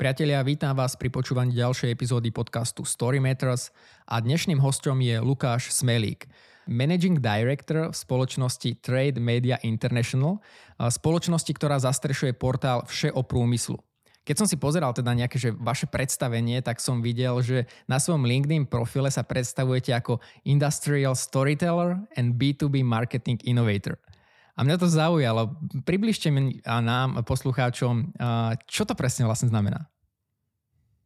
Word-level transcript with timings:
Priatelia, 0.00 0.40
vítam 0.40 0.72
vás 0.72 0.96
pri 0.96 1.12
počúvaní 1.12 1.52
ďalšej 1.52 1.92
epizódy 1.92 2.32
podcastu 2.32 2.88
Story 2.88 3.20
Matters 3.20 3.68
a 4.08 4.16
dnešným 4.16 4.56
hostom 4.56 4.96
je 4.96 5.20
Lukáš 5.20 5.76
Smelík, 5.76 6.24
Managing 6.64 7.20
Director 7.20 7.92
v 7.92 7.96
spoločnosti 8.00 8.80
Trade 8.80 9.20
Media 9.20 9.60
International, 9.60 10.40
spoločnosti, 10.80 11.52
ktorá 11.52 11.76
zastrešuje 11.84 12.32
portál 12.32 12.88
Vše 12.88 13.12
o 13.12 13.20
průmyslu. 13.20 13.76
Keď 14.24 14.36
som 14.40 14.48
si 14.48 14.56
pozeral 14.56 14.96
teda 14.96 15.12
nejaké 15.12 15.36
že 15.36 15.52
vaše 15.52 15.84
predstavenie, 15.84 16.64
tak 16.64 16.80
som 16.80 17.04
videl, 17.04 17.36
že 17.44 17.68
na 17.84 18.00
svojom 18.00 18.24
LinkedIn 18.24 18.72
profile 18.72 19.12
sa 19.12 19.20
predstavujete 19.20 19.92
ako 19.92 20.16
Industrial 20.48 21.12
Storyteller 21.12 22.00
and 22.16 22.40
B2B 22.40 22.80
Marketing 22.80 23.36
Innovator. 23.44 24.00
A 24.60 24.64
mňa 24.64 24.76
to 24.76 24.92
zaujalo. 24.92 25.56
Približte 25.88 26.28
mi 26.28 26.60
a 26.68 26.84
nám, 26.84 27.24
poslucháčom, 27.24 28.12
čo 28.68 28.84
to 28.84 28.92
presne 28.92 29.24
vlastne 29.24 29.48
znamená. 29.48 29.88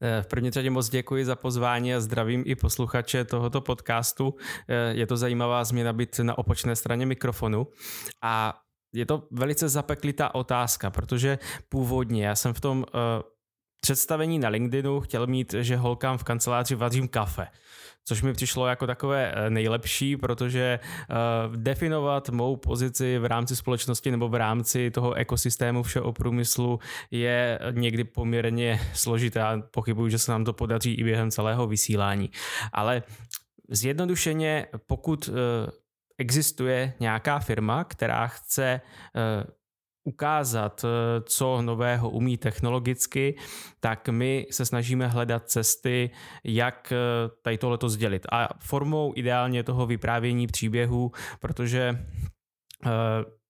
Eh, 0.02 0.22
v 0.22 0.26
první 0.26 0.50
řadě 0.50 0.70
moc 0.70 0.88
děkuji 0.88 1.24
za 1.24 1.36
pozvání 1.36 1.94
a 1.94 2.00
zdravím 2.00 2.42
i 2.46 2.54
posluchače 2.54 3.24
tohoto 3.24 3.60
podcastu. 3.60 4.34
Eh, 4.68 4.98
je 4.98 5.06
to 5.06 5.16
zajímavá 5.16 5.64
změna 5.64 5.92
být 5.92 6.18
na 6.18 6.38
opačné 6.38 6.76
straně 6.76 7.06
mikrofonu 7.06 7.66
a 8.22 8.58
je 8.94 9.06
to 9.06 9.26
velice 9.30 9.68
zapeklitá 9.68 10.34
otázka, 10.34 10.90
protože 10.90 11.38
původně 11.68 12.26
já 12.26 12.34
jsem 12.34 12.54
v 12.54 12.60
tom 12.60 12.78
uh, 12.78 12.84
představení 13.84 14.38
na 14.38 14.48
LinkedInu 14.48 15.00
chtěl 15.00 15.26
mít, 15.26 15.54
že 15.58 15.76
holkám 15.76 16.18
v 16.18 16.24
kanceláři 16.24 16.74
vařím 16.74 17.08
kafe 17.08 17.46
což 18.04 18.22
mi 18.22 18.32
přišlo 18.32 18.66
jako 18.66 18.86
takové 18.86 19.32
eh, 19.32 19.50
nejlepší, 19.50 20.16
protože 20.16 20.80
uh, 20.80 21.56
definovat 21.56 22.28
mou 22.28 22.56
pozici 22.56 23.18
v 23.18 23.24
rámci 23.24 23.56
společnosti 23.56 24.10
nebo 24.10 24.28
v 24.28 24.34
rámci 24.34 24.90
toho 24.90 25.14
ekosystému 25.14 25.82
všeho 25.82 26.12
průmyslu 26.12 26.78
je 27.10 27.58
někdy 27.70 28.04
poměrně 28.04 28.80
složité 28.94 29.42
a 29.42 29.62
pochybuju, 29.70 30.08
že 30.08 30.18
se 30.18 30.32
nám 30.32 30.44
to 30.44 30.52
podaří 30.52 30.94
i 30.94 31.04
během 31.04 31.30
celého 31.30 31.66
vysílání. 31.66 32.30
Ale 32.72 33.02
zjednodušeně, 33.68 34.66
pokud 34.86 35.28
uh, 35.28 35.34
existuje 36.18 36.92
nějaká 37.00 37.38
firma, 37.38 37.84
která 37.84 38.26
chce 38.26 38.80
uh, 39.14 39.50
ukázat, 40.04 40.84
eh, 40.84 41.20
co 41.26 41.62
nového 41.62 42.10
umí 42.10 42.36
technologicky, 42.36 43.34
tak 43.80 44.08
my 44.08 44.46
se 44.50 44.64
snažíme 44.64 45.06
hledat 45.08 45.48
cesty, 45.48 46.10
jak 46.44 46.92
eh, 46.92 46.96
tady 47.42 47.58
tohleto 47.58 47.88
sdělit. 47.88 48.26
A 48.32 48.48
formou 48.58 49.12
ideálně 49.16 49.62
toho 49.62 49.86
vyprávění 49.86 50.46
příběhů, 50.46 51.12
protože 51.40 51.98
eh, 52.86 52.90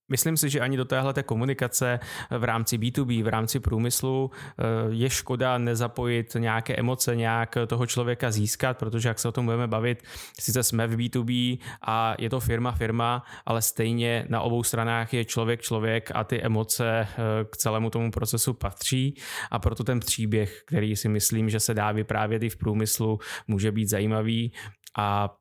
Myslím 0.08 0.36
si, 0.36 0.50
že 0.50 0.60
ani 0.60 0.76
do 0.76 0.84
téhle 0.84 1.22
komunikace 1.22 2.00
v 2.38 2.44
rámci 2.44 2.78
B2B, 2.78 3.24
v 3.24 3.28
rámci 3.28 3.60
průmyslu 3.60 4.30
eh, 4.30 4.62
je 4.88 5.10
škoda 5.10 5.58
nezapojit 5.58 6.36
nějaké 6.38 6.76
emoce, 6.76 7.16
nějak 7.16 7.58
toho 7.66 7.86
člověka 7.86 8.30
získat, 8.30 8.78
protože 8.78 9.08
jak 9.08 9.18
se 9.18 9.28
o 9.28 9.32
tom 9.32 9.44
budeme 9.44 9.66
bavit, 9.66 10.02
sice 10.40 10.62
jsme 10.62 10.86
v 10.86 10.96
B2B 10.96 11.58
a 11.82 12.14
je 12.18 12.30
to 12.30 12.40
firma 12.40 12.72
firma, 12.72 13.24
ale 13.46 13.62
stejně 13.62 14.26
na 14.28 14.40
obou 14.40 14.62
stranách 14.62 15.14
je 15.14 15.24
člověk 15.24 15.62
člověk 15.62 16.10
a 16.14 16.24
ty 16.24 16.42
emoce 16.42 16.86
eh, 17.00 17.44
k 17.50 17.56
celému 17.56 17.90
tomu 17.90 18.10
procesu 18.10 18.54
patří. 18.54 19.14
A 19.50 19.58
proto 19.58 19.84
ten 19.84 20.00
příběh, 20.00 20.62
který 20.66 20.96
si 20.96 21.08
myslím, 21.08 21.50
že 21.50 21.60
se 21.60 21.74
dá 21.74 21.92
vyprávět 21.92 22.42
i 22.42 22.48
v 22.48 22.56
průmyslu, 22.56 23.18
může 23.48 23.72
být 23.72 23.88
zajímavý. 23.88 24.52
A 24.98 25.36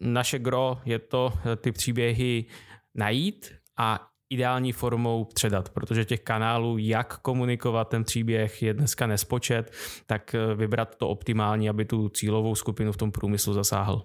naše 0.00 0.38
gro 0.38 0.80
je 0.84 0.98
to 0.98 1.32
eh, 1.32 1.56
ty 1.56 1.72
příběhy 1.72 2.44
najít, 2.94 3.55
a 3.76 4.08
ideální 4.30 4.72
formou 4.72 5.24
předat, 5.24 5.68
protože 5.68 6.04
těch 6.04 6.20
kanálů, 6.20 6.78
jak 6.78 7.18
komunikovat 7.18 7.88
ten 7.88 8.04
příběh, 8.04 8.62
je 8.62 8.74
dneska 8.74 9.06
nespočet, 9.06 9.72
tak 10.06 10.34
eh, 10.34 10.54
vybrat 10.54 10.94
to 10.96 11.08
optimální, 11.08 11.68
aby 11.68 11.84
tu 11.84 12.08
cílovou 12.08 12.54
skupinu 12.54 12.92
v 12.92 12.96
tom 12.96 13.12
průmyslu 13.12 13.52
zasáhl. 13.52 14.02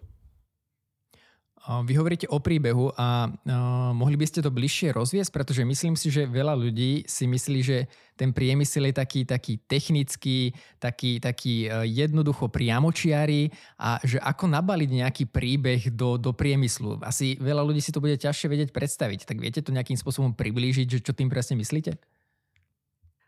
Vy 1.62 1.94
hovoríte 1.94 2.26
o 2.26 2.42
príbehu 2.42 2.90
a 2.98 3.30
uh, 3.30 3.94
mohli 3.94 4.18
by 4.18 4.26
ste 4.26 4.42
to 4.42 4.50
bližšie 4.50 4.98
rozviesť, 4.98 5.30
pretože 5.30 5.62
myslím 5.62 5.94
si, 5.94 6.10
že 6.10 6.26
veľa 6.26 6.58
ľudí 6.58 7.06
si 7.06 7.30
myslí, 7.30 7.60
že 7.62 7.86
ten 8.18 8.34
priemysel 8.34 8.90
je 8.90 8.96
taký, 8.98 9.22
taký 9.30 9.62
technický, 9.70 10.58
taký, 10.82 11.22
taký 11.22 11.70
uh, 11.70 11.86
jednoducho 11.86 12.50
priamočiarý 12.50 13.54
a 13.78 14.02
že 14.02 14.18
ako 14.18 14.50
nabaliť 14.50 14.90
nejaký 15.06 15.24
príbeh 15.30 15.94
do, 15.94 16.18
do 16.18 16.34
priemyslu. 16.34 16.98
Asi 17.06 17.38
veľa 17.38 17.62
ľudí 17.62 17.78
si 17.78 17.94
to 17.94 18.02
bude 18.02 18.18
ťažšie 18.18 18.50
vedieť 18.50 18.70
predstaviť. 18.74 19.30
Tak 19.30 19.38
viete 19.38 19.62
to 19.62 19.70
nejakým 19.70 20.02
spôsobom 20.02 20.34
priblížiť, 20.34 20.98
že 20.98 21.06
čo 21.06 21.14
tým 21.14 21.30
presne 21.30 21.62
myslíte? 21.62 21.94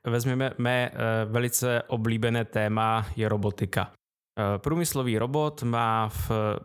Vezmeme 0.03 0.57
mé 0.57 0.89
velice 1.29 1.85
oblíbené 1.87 2.49
téma 2.49 3.07
je 3.15 3.29
robotika. 3.29 3.93
Průmyslový 4.35 5.21
robot 5.21 5.63
má 5.63 6.09
v 6.09 6.57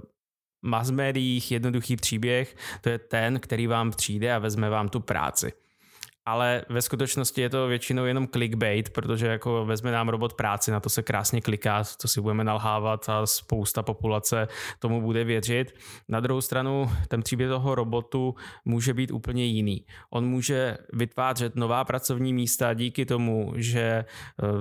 mass 0.63 0.91
médiích 0.91 1.53
jednoduchý 1.53 1.97
příběh, 1.97 2.57
to 2.81 2.89
je 2.89 2.99
ten, 2.99 3.41
který 3.41 3.67
vám 3.67 3.91
přijde 3.91 4.35
a 4.35 4.39
vezme 4.39 4.71
vám 4.71 4.89
tu 4.89 5.01
práci 5.01 5.53
ale 6.28 6.65
ve 6.69 6.83
skutečnosti 6.83 7.41
je 7.41 7.50
to 7.50 7.66
většinou 7.66 8.05
jenom 8.05 8.28
clickbait, 8.28 8.91
protože 8.91 9.27
jako 9.27 9.65
vezme 9.65 9.93
nám 9.93 10.09
robot 10.09 10.34
práci, 10.34 10.71
na 10.71 10.81
to 10.81 10.89
se 10.91 11.03
krásně 11.03 11.41
kliká, 11.41 11.84
to 12.00 12.09
si 12.09 12.21
budeme 12.21 12.44
nalhávat 12.44 13.09
a 13.09 13.27
spousta 13.27 13.83
populace 13.83 14.49
tomu 14.78 15.00
bude 15.00 15.25
věřit. 15.25 15.75
Na 16.09 16.21
druhou 16.21 16.41
stranu 16.41 16.91
ten 17.09 17.22
příběh 17.22 17.49
toho 17.49 17.75
robotu 17.75 18.34
může 18.65 18.94
být 18.94 19.11
úplně 19.11 19.44
jiný. 19.44 19.87
On 20.11 20.25
může 20.25 20.78
vytvářet 20.93 21.56
nová 21.56 21.84
pracovní 21.84 22.33
místa 22.33 22.75
díky 22.75 23.06
tomu, 23.06 23.53
že 23.56 23.81
eh, 23.81 24.05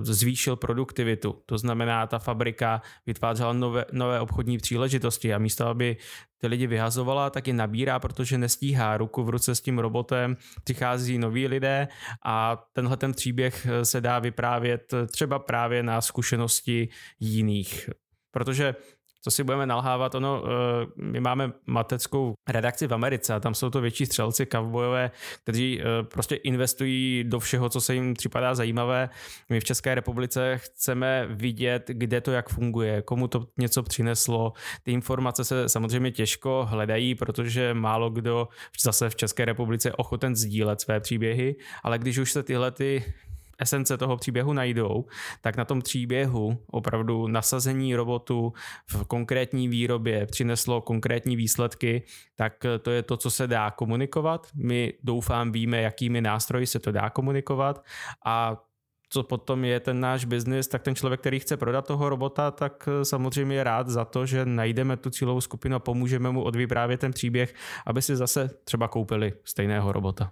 zvýšil 0.01 0.55
produktivitu. 0.55 1.41
To 1.45 1.57
znamená, 1.57 2.07
ta 2.07 2.19
fabrika 2.19 2.81
vytvářela 3.05 3.53
nové, 3.53 3.85
nové 3.91 4.19
obchodní 4.19 4.57
příležitosti 4.57 5.33
a 5.33 5.37
místo, 5.37 5.67
aby 5.67 5.97
ty 6.37 6.47
lidi 6.47 6.67
vyhazovala, 6.67 7.29
tak 7.29 7.47
je 7.47 7.53
nabírá, 7.53 7.99
protože 7.99 8.37
nestíhá 8.37 8.97
ruku 8.97 9.23
v 9.23 9.29
ruce 9.29 9.55
s 9.55 9.61
tím 9.61 9.79
robotem, 9.79 10.37
přichází 10.63 11.17
noví 11.17 11.47
lidé 11.47 11.87
a 12.25 12.63
tenhle 12.73 12.97
ten 12.97 13.13
příběh 13.13 13.67
se 13.83 14.01
dá 14.01 14.19
vyprávět 14.19 14.93
třeba 15.11 15.39
právě 15.39 15.83
na 15.83 16.01
zkušenosti 16.01 16.89
jiných. 17.19 17.89
Protože 18.31 18.75
co 19.21 19.31
si 19.31 19.43
budeme 19.43 19.65
nalhávat, 19.65 20.15
ono, 20.15 20.43
eh, 20.45 20.85
my 20.95 21.19
máme 21.19 21.51
mateckou 21.65 22.33
redakci 22.47 22.87
v 22.87 22.93
Americe 22.93 23.33
a 23.33 23.39
tam 23.39 23.53
jsou 23.53 23.69
to 23.69 23.81
větší 23.81 24.05
střelci, 24.05 24.45
kavbojové, 24.45 25.11
kteří 25.43 25.81
eh, 25.81 26.03
prostě 26.03 26.35
investují 26.35 27.23
do 27.23 27.39
všeho, 27.39 27.69
co 27.69 27.81
se 27.81 27.93
jim 27.93 28.13
připadá 28.13 28.55
zajímavé. 28.55 29.09
My 29.49 29.59
v 29.59 29.63
České 29.63 29.95
republice 29.95 30.57
chceme 30.57 31.27
vidět, 31.29 31.83
kde 31.87 32.21
to 32.21 32.31
jak 32.31 32.49
funguje, 32.49 33.01
komu 33.01 33.27
to 33.27 33.47
něco 33.57 33.83
přineslo. 33.83 34.53
Ty 34.83 34.91
informace 34.91 35.43
se 35.43 35.69
samozřejmě 35.69 36.11
těžko 36.11 36.67
hledají, 36.69 37.15
protože 37.15 37.73
málo 37.73 38.09
kdo 38.09 38.47
zase 38.81 39.09
v 39.09 39.15
České 39.15 39.45
republice 39.45 39.89
je 39.89 39.93
ochoten 39.93 40.35
sdílet 40.35 40.81
své 40.81 40.99
příběhy, 40.99 41.55
ale 41.83 41.99
když 41.99 42.17
už 42.17 42.31
se 42.31 42.43
tyhle 42.43 42.71
ty 42.71 43.13
esence 43.59 43.97
toho 43.97 44.17
příběhu 44.17 44.53
najdou, 44.53 45.05
tak 45.41 45.57
na 45.57 45.65
tom 45.65 45.81
příběhu 45.81 46.57
opravdu 46.67 47.27
nasazení 47.27 47.95
robotu 47.95 48.53
v 48.87 49.05
konkrétní 49.05 49.67
výrobě 49.67 50.25
přineslo 50.25 50.81
konkrétní 50.81 51.35
výsledky, 51.35 52.03
tak 52.35 52.53
to 52.81 52.91
je 52.91 53.03
to, 53.03 53.17
co 53.17 53.31
se 53.31 53.47
dá 53.47 53.71
komunikovat. 53.71 54.47
My 54.55 54.93
doufám 55.03 55.51
víme, 55.51 55.81
jakými 55.81 56.21
nástroji 56.21 56.67
se 56.67 56.79
to 56.79 56.91
dá 56.91 57.09
komunikovat 57.09 57.85
a 58.25 58.63
co 59.09 59.23
potom 59.23 59.65
je 59.65 59.79
ten 59.79 59.99
náš 59.99 60.25
biznis, 60.25 60.67
tak 60.67 60.81
ten 60.81 60.95
člověk, 60.95 61.19
který 61.19 61.39
chce 61.39 61.57
prodat 61.57 61.87
toho 61.87 62.09
robota, 62.09 62.51
tak 62.51 62.89
samozřejmě 63.03 63.55
je 63.55 63.63
rád 63.63 63.87
za 63.87 64.05
to, 64.05 64.25
že 64.25 64.45
najdeme 64.45 64.97
tu 64.97 65.09
cílovou 65.09 65.41
skupinu 65.41 65.75
a 65.75 65.79
pomůžeme 65.79 66.31
mu 66.31 66.43
odvyprávět 66.43 66.99
ten 66.99 67.11
příběh, 67.11 67.53
aby 67.85 68.01
si 68.01 68.15
zase 68.15 68.49
třeba 68.63 68.87
koupili 68.87 69.33
stejného 69.43 69.91
robota. 69.91 70.31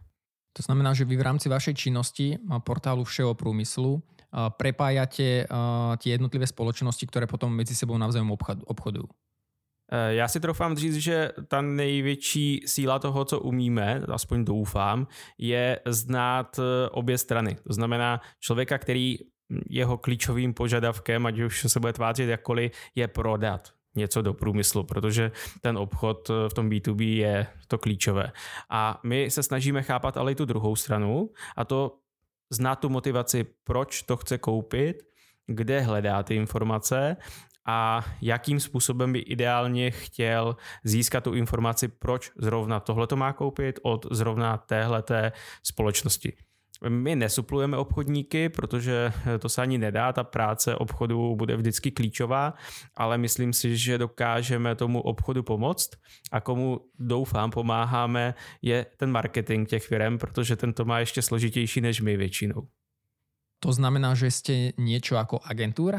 To 0.55 0.63
znamená, 0.63 0.95
že 0.95 1.03
vy 1.05 1.19
v 1.19 1.27
rámci 1.27 1.51
vašej 1.51 1.73
činnosti 1.75 2.39
portálu 2.63 3.03
všeho 3.03 3.35
průmyslu 3.35 3.99
prepájate 4.55 5.47
tie 5.99 6.11
jednotlivé 6.11 6.47
spoločnosti, 6.47 7.03
ktoré 7.07 7.28
potom 7.28 7.52
medzi 7.52 7.75
sebou 7.75 7.99
navzájom 7.99 8.35
obchodujú. 8.67 9.07
E, 9.91 10.16
já 10.16 10.28
si 10.28 10.40
troufám 10.40 10.75
říct, 10.75 10.96
že 10.96 11.31
ta 11.47 11.61
největší 11.61 12.61
síla 12.66 12.99
toho, 12.99 13.25
co 13.25 13.40
umíme, 13.40 14.02
aspoň 14.11 14.46
doufám, 14.46 15.07
je 15.37 15.79
znát 15.85 16.59
e, 16.59 16.90
obě 16.90 17.17
strany. 17.17 17.55
To 17.67 17.73
znamená 17.73 18.22
člověka, 18.40 18.78
který 18.78 19.17
jeho 19.69 19.97
klíčovým 19.97 20.53
požadavkem, 20.53 21.25
ať 21.25 21.40
už 21.40 21.66
se 21.67 21.79
bude 21.79 21.93
tvářit 21.93 22.29
jakkoliv, 22.29 22.72
je 22.96 23.08
prodat 23.08 23.74
něco 23.96 24.22
do 24.22 24.34
průmyslu, 24.34 24.84
protože 24.84 25.32
ten 25.62 25.78
obchod 25.78 26.30
v 26.47 26.53
tom 26.53 26.70
B2B 26.70 27.16
je 27.16 27.47
to 27.68 27.78
klíčové. 27.78 28.32
A 28.70 29.00
my 29.03 29.32
se 29.32 29.44
snažíme 29.44 29.84
chápat 29.84 30.18
ale 30.18 30.32
i 30.32 30.36
tu 30.36 30.46
druhou 30.46 30.76
stranu 30.76 31.30
a 31.56 31.66
to 31.66 31.97
znát 32.50 32.76
tu 32.76 32.90
motivaci, 32.90 33.46
proč 33.64 34.02
to 34.02 34.18
chce 34.18 34.38
koupit, 34.38 35.03
kde 35.47 35.82
hledá 35.82 36.24
ty 36.24 36.36
informace 36.36 37.18
a 37.66 38.06
jakým 38.22 38.59
způsobem 38.59 39.14
by 39.14 39.20
ideálně 39.20 39.92
chtěl 39.92 40.56
získat 40.84 41.24
tu 41.24 41.34
informaci, 41.34 41.88
proč 41.88 42.32
zrovna 42.38 42.80
tohle 42.80 43.08
to 43.08 43.16
má 43.16 43.34
koupit 43.34 43.80
od 43.84 44.06
zrovna 44.12 44.58
téhleté 44.58 45.32
společnosti. 45.64 46.38
My 46.89 47.16
nesuplujeme 47.16 47.77
obchodníky, 47.77 48.49
protože 48.49 49.13
to 49.39 49.49
se 49.49 49.61
ani 49.61 49.77
nedá, 49.77 50.13
ta 50.13 50.23
práce 50.23 50.75
obchodu 50.75 51.35
bude 51.35 51.57
vždycky 51.57 51.91
klíčová, 51.91 52.53
ale 52.95 53.17
myslím 53.17 53.53
si, 53.53 53.77
že 53.77 53.97
dokážeme 53.97 54.75
tomu 54.75 55.01
obchodu 55.01 55.43
pomoct 55.43 55.89
a 56.31 56.41
komu 56.41 56.81
doufám 56.99 57.51
pomáháme 57.51 58.33
je 58.61 58.85
ten 58.97 59.11
marketing 59.11 59.69
těch 59.69 59.83
firm, 59.83 60.17
protože 60.17 60.55
ten 60.55 60.73
to 60.73 60.85
má 60.85 60.99
ještě 60.99 61.22
složitější 61.22 61.81
než 61.81 62.01
my 62.01 62.17
většinou. 62.17 62.67
To 63.59 63.73
znamená, 63.73 64.16
že 64.16 64.31
jste 64.31 64.53
něco 64.77 65.16
jako 65.16 65.39
agentura? 65.43 65.97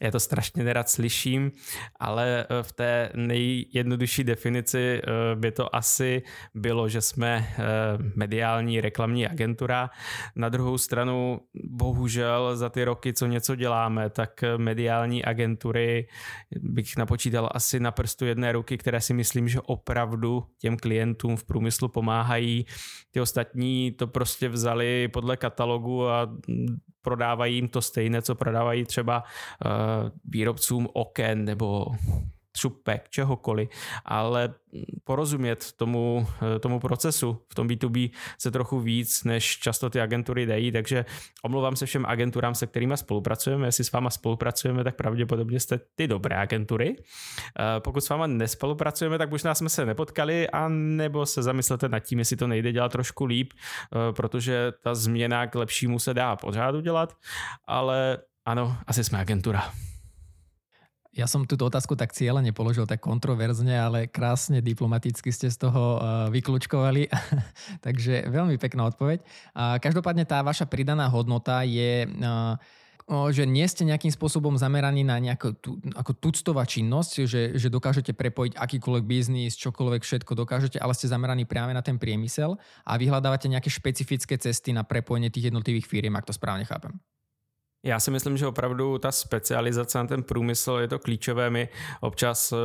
Já 0.00 0.10
to 0.10 0.20
strašně 0.20 0.64
nerad 0.64 0.88
slyším, 0.88 1.52
ale 2.00 2.46
eh, 2.50 2.62
v 2.62 2.72
té 2.72 3.10
nejjednodušší 3.14 4.24
definici 4.24 5.00
eh, 5.02 5.36
by 5.36 5.52
to 5.52 5.76
asi 5.76 6.22
bylo, 6.54 6.88
že 6.88 7.00
jsme 7.00 7.48
eh, 7.48 7.62
mediální 8.16 8.80
reklamní 8.80 9.26
agentura. 9.26 9.90
Na 10.36 10.48
druhou 10.48 10.78
stranu, 10.78 11.40
bohužel 11.64 12.56
za 12.56 12.68
ty 12.68 12.84
roky, 12.84 13.12
co 13.12 13.26
něco 13.26 13.54
děláme, 13.54 14.10
tak 14.10 14.44
mediální 14.56 15.24
agentury 15.24 16.08
bych 16.60 16.96
napočítal 16.96 17.48
asi 17.52 17.80
na 17.80 17.90
prstu 17.90 18.24
jedné 18.24 18.52
ruky, 18.52 18.78
které 18.78 19.00
si 19.00 19.14
myslím, 19.14 19.48
že 19.48 19.60
opravdu 19.60 20.44
těm 20.58 20.76
klientům 20.76 21.36
v 21.36 21.44
průmyslu 21.44 21.88
pomáhají. 21.88 22.66
Ty 23.10 23.20
ostatní 23.20 23.92
to 23.92 24.06
prostě 24.06 24.48
vzali 24.48 25.08
podle 25.08 25.36
katalogu 25.36 26.08
a 26.08 26.36
prodávají 27.04 27.54
jim 27.54 27.68
to 27.68 27.82
stejné, 27.82 28.22
co 28.22 28.34
prodávají 28.34 28.84
třeba 28.84 29.24
uh, 29.24 29.70
výrobcům 30.24 30.88
oken 30.92 31.44
nebo 31.44 31.86
třupek, 32.56 33.08
čehokoliv, 33.10 33.68
ale 34.04 34.54
porozumět 35.04 35.72
tomu, 35.72 36.26
eh, 36.56 36.58
tomu 36.58 36.80
procesu 36.80 37.38
v 37.48 37.54
tom 37.54 37.68
B2B 37.68 38.10
se 38.38 38.50
trochu 38.50 38.80
víc, 38.80 39.24
než 39.24 39.58
často 39.58 39.90
ty 39.90 40.00
agentury 40.00 40.46
dají, 40.46 40.72
takže 40.72 41.04
omlouvám 41.42 41.76
se 41.76 41.86
všem 41.86 42.06
agenturám, 42.06 42.54
se 42.54 42.66
kterými 42.66 42.96
spolupracujeme, 42.96 43.66
jestli 43.68 43.84
s 43.84 43.92
váma 43.92 44.10
spolupracujeme, 44.10 44.84
tak 44.84 44.96
pravděpodobně 44.96 45.60
jste 45.60 45.80
ty 45.94 46.08
dobré 46.08 46.36
agentury. 46.36 46.96
Eh, 46.96 47.80
pokud 47.80 48.00
s 48.00 48.08
váma 48.08 48.26
nespolupracujeme, 48.26 49.18
tak 49.18 49.30
možná 49.30 49.54
jsme 49.54 49.68
se 49.68 49.86
nepotkali, 49.86 50.50
a 50.50 50.68
nebo 50.68 51.26
se 51.26 51.42
zamyslete 51.42 51.88
nad 51.88 52.00
tím, 52.00 52.18
jestli 52.18 52.36
to 52.36 52.46
nejde 52.46 52.72
dělat 52.72 52.92
trošku 52.92 53.24
líp, 53.24 53.52
eh, 53.52 54.12
protože 54.12 54.72
ta 54.82 54.94
změna 54.94 55.46
k 55.46 55.54
lepšímu 55.54 55.98
se 55.98 56.14
dá 56.14 56.36
pořád 56.36 56.74
udělat, 56.74 57.16
ale 57.66 58.18
ano, 58.44 58.76
asi 58.86 59.04
jsme 59.04 59.18
agentura. 59.18 59.72
Ja 61.14 61.30
som 61.30 61.46
túto 61.46 61.70
otázku 61.70 61.94
tak 61.94 62.10
cieľene 62.10 62.50
položil 62.50 62.90
tak 62.90 62.98
kontroverzne, 62.98 63.70
ale 63.78 64.10
krásne 64.10 64.58
diplomaticky 64.58 65.30
ste 65.30 65.46
z 65.46 65.62
toho 65.62 65.82
uh, 65.96 66.26
vyklúčkovali. 66.34 67.06
Takže 67.86 68.26
veľmi 68.26 68.58
pekná 68.58 68.90
odpoveď. 68.90 69.22
Každopádne 69.54 70.26
tá 70.26 70.42
vaša 70.42 70.66
pridaná 70.66 71.06
hodnota 71.06 71.62
je... 71.62 72.10
Uh, 72.18 72.58
že 73.04 73.44
nie 73.44 73.68
ste 73.68 73.84
nejakým 73.84 74.08
spôsobom 74.08 74.56
zameraní 74.56 75.04
na 75.04 75.20
nejakú 75.20 75.52
tu, 75.60 75.76
ako 75.92 76.16
tuctová 76.16 76.64
činnosť, 76.64 77.28
že, 77.28 77.42
že 77.52 77.68
dokážete 77.68 78.16
prepojiť 78.16 78.56
akýkoľvek 78.56 79.04
biznis, 79.04 79.60
čokoľvek 79.60 80.00
všetko 80.00 80.32
dokážete, 80.32 80.80
ale 80.80 80.96
ste 80.96 81.12
zameraní 81.12 81.44
práve 81.44 81.76
na 81.76 81.84
ten 81.84 82.00
priemysel 82.00 82.56
a 82.80 82.96
vyhľadávate 82.96 83.44
nejaké 83.52 83.68
špecifické 83.68 84.40
cesty 84.40 84.72
na 84.72 84.88
prepojenie 84.88 85.28
tých 85.28 85.52
jednotlivých 85.52 85.84
firiem, 85.84 86.16
ak 86.16 86.24
to 86.24 86.32
správne 86.32 86.64
chápem. 86.64 86.96
Já 87.84 88.00
si 88.00 88.10
myslím, 88.10 88.36
že 88.36 88.46
opravdu 88.46 88.98
ta 88.98 89.12
specializace 89.12 89.98
na 89.98 90.06
ten 90.06 90.22
průmysl 90.22 90.72
je 90.80 90.88
to 90.88 90.98
klíčové. 90.98 91.50
My 91.50 91.68
občas 92.00 92.52
eh, 92.52 92.56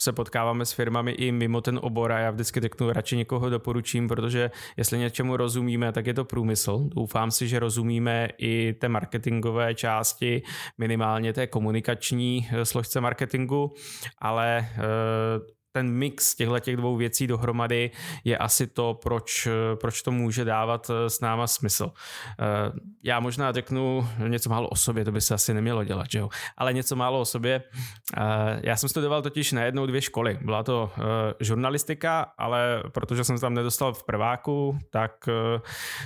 se 0.00 0.12
potkáváme 0.12 0.66
s 0.66 0.72
firmami 0.72 1.12
i 1.12 1.32
mimo 1.32 1.60
ten 1.60 1.78
obor 1.82 2.12
a 2.12 2.18
já 2.18 2.30
vždycky 2.30 2.60
řeknu, 2.60 2.92
radši 2.92 3.16
někoho 3.16 3.50
doporučím, 3.50 4.08
protože 4.08 4.50
jestli 4.76 4.98
něčemu 4.98 5.36
rozumíme, 5.36 5.92
tak 5.92 6.06
je 6.06 6.14
to 6.14 6.24
průmysl. 6.24 6.88
Doufám 6.94 7.30
si, 7.30 7.48
že 7.48 7.58
rozumíme 7.58 8.28
i 8.38 8.72
té 8.72 8.88
marketingové 8.88 9.74
části, 9.74 10.42
minimálně 10.78 11.32
té 11.32 11.46
komunikační 11.46 12.48
eh, 12.52 12.64
složce 12.64 13.00
marketingu, 13.00 13.74
ale 14.18 14.58
eh, 14.58 15.63
ten 15.74 15.90
mix 15.90 16.34
těchto 16.34 16.58
těch 16.58 16.76
dvou 16.76 16.96
věcí 16.96 17.26
dohromady 17.26 17.90
je 18.24 18.38
asi 18.38 18.66
to, 18.66 18.98
proč, 19.02 19.48
proč 19.80 20.02
to 20.02 20.10
může 20.10 20.44
dávat 20.44 20.90
eh, 20.90 21.10
s 21.10 21.20
náma 21.20 21.46
smysl. 21.46 21.92
Eh, 22.40 22.44
já 23.02 23.20
možná 23.20 23.52
řeknu 23.52 24.08
něco 24.28 24.50
málo 24.50 24.68
o 24.68 24.76
sobě, 24.76 25.04
to 25.04 25.12
by 25.12 25.20
se 25.20 25.34
asi 25.34 25.54
nemělo 25.54 25.84
dělat, 25.84 26.06
že 26.10 26.18
jo? 26.18 26.28
ale 26.56 26.72
něco 26.72 26.96
málo 26.96 27.20
o 27.20 27.24
sobě. 27.24 27.62
Eh, 28.16 28.60
já 28.62 28.76
jsem 28.76 28.88
studoval 28.88 29.22
totiž 29.22 29.52
na 29.52 29.64
jednou 29.64 29.86
dvě 29.86 30.02
školy. 30.02 30.38
Byla 30.42 30.62
to 30.62 30.90
žurnalistika, 31.40 32.32
ale 32.38 32.82
protože 32.92 33.24
jsem 33.24 33.38
se 33.38 33.40
tam 33.40 33.54
nedostal 33.54 33.92
v 33.92 34.04
prváku, 34.04 34.78
tak 34.90 35.28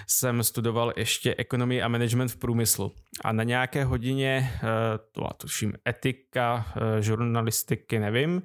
jsem 0.06 0.42
studoval 0.42 0.92
ještě 0.96 1.34
ekonomii 1.38 1.82
a 1.82 1.88
management 1.88 2.28
v 2.28 2.36
průmyslu. 2.36 2.92
A 3.24 3.32
na 3.32 3.42
nějaké 3.42 3.84
hodině, 3.84 4.52
to 5.12 5.28
tuším 5.36 5.72
etika, 5.88 6.66
žurnalistiky, 7.00 7.98
nevím, 7.98 8.42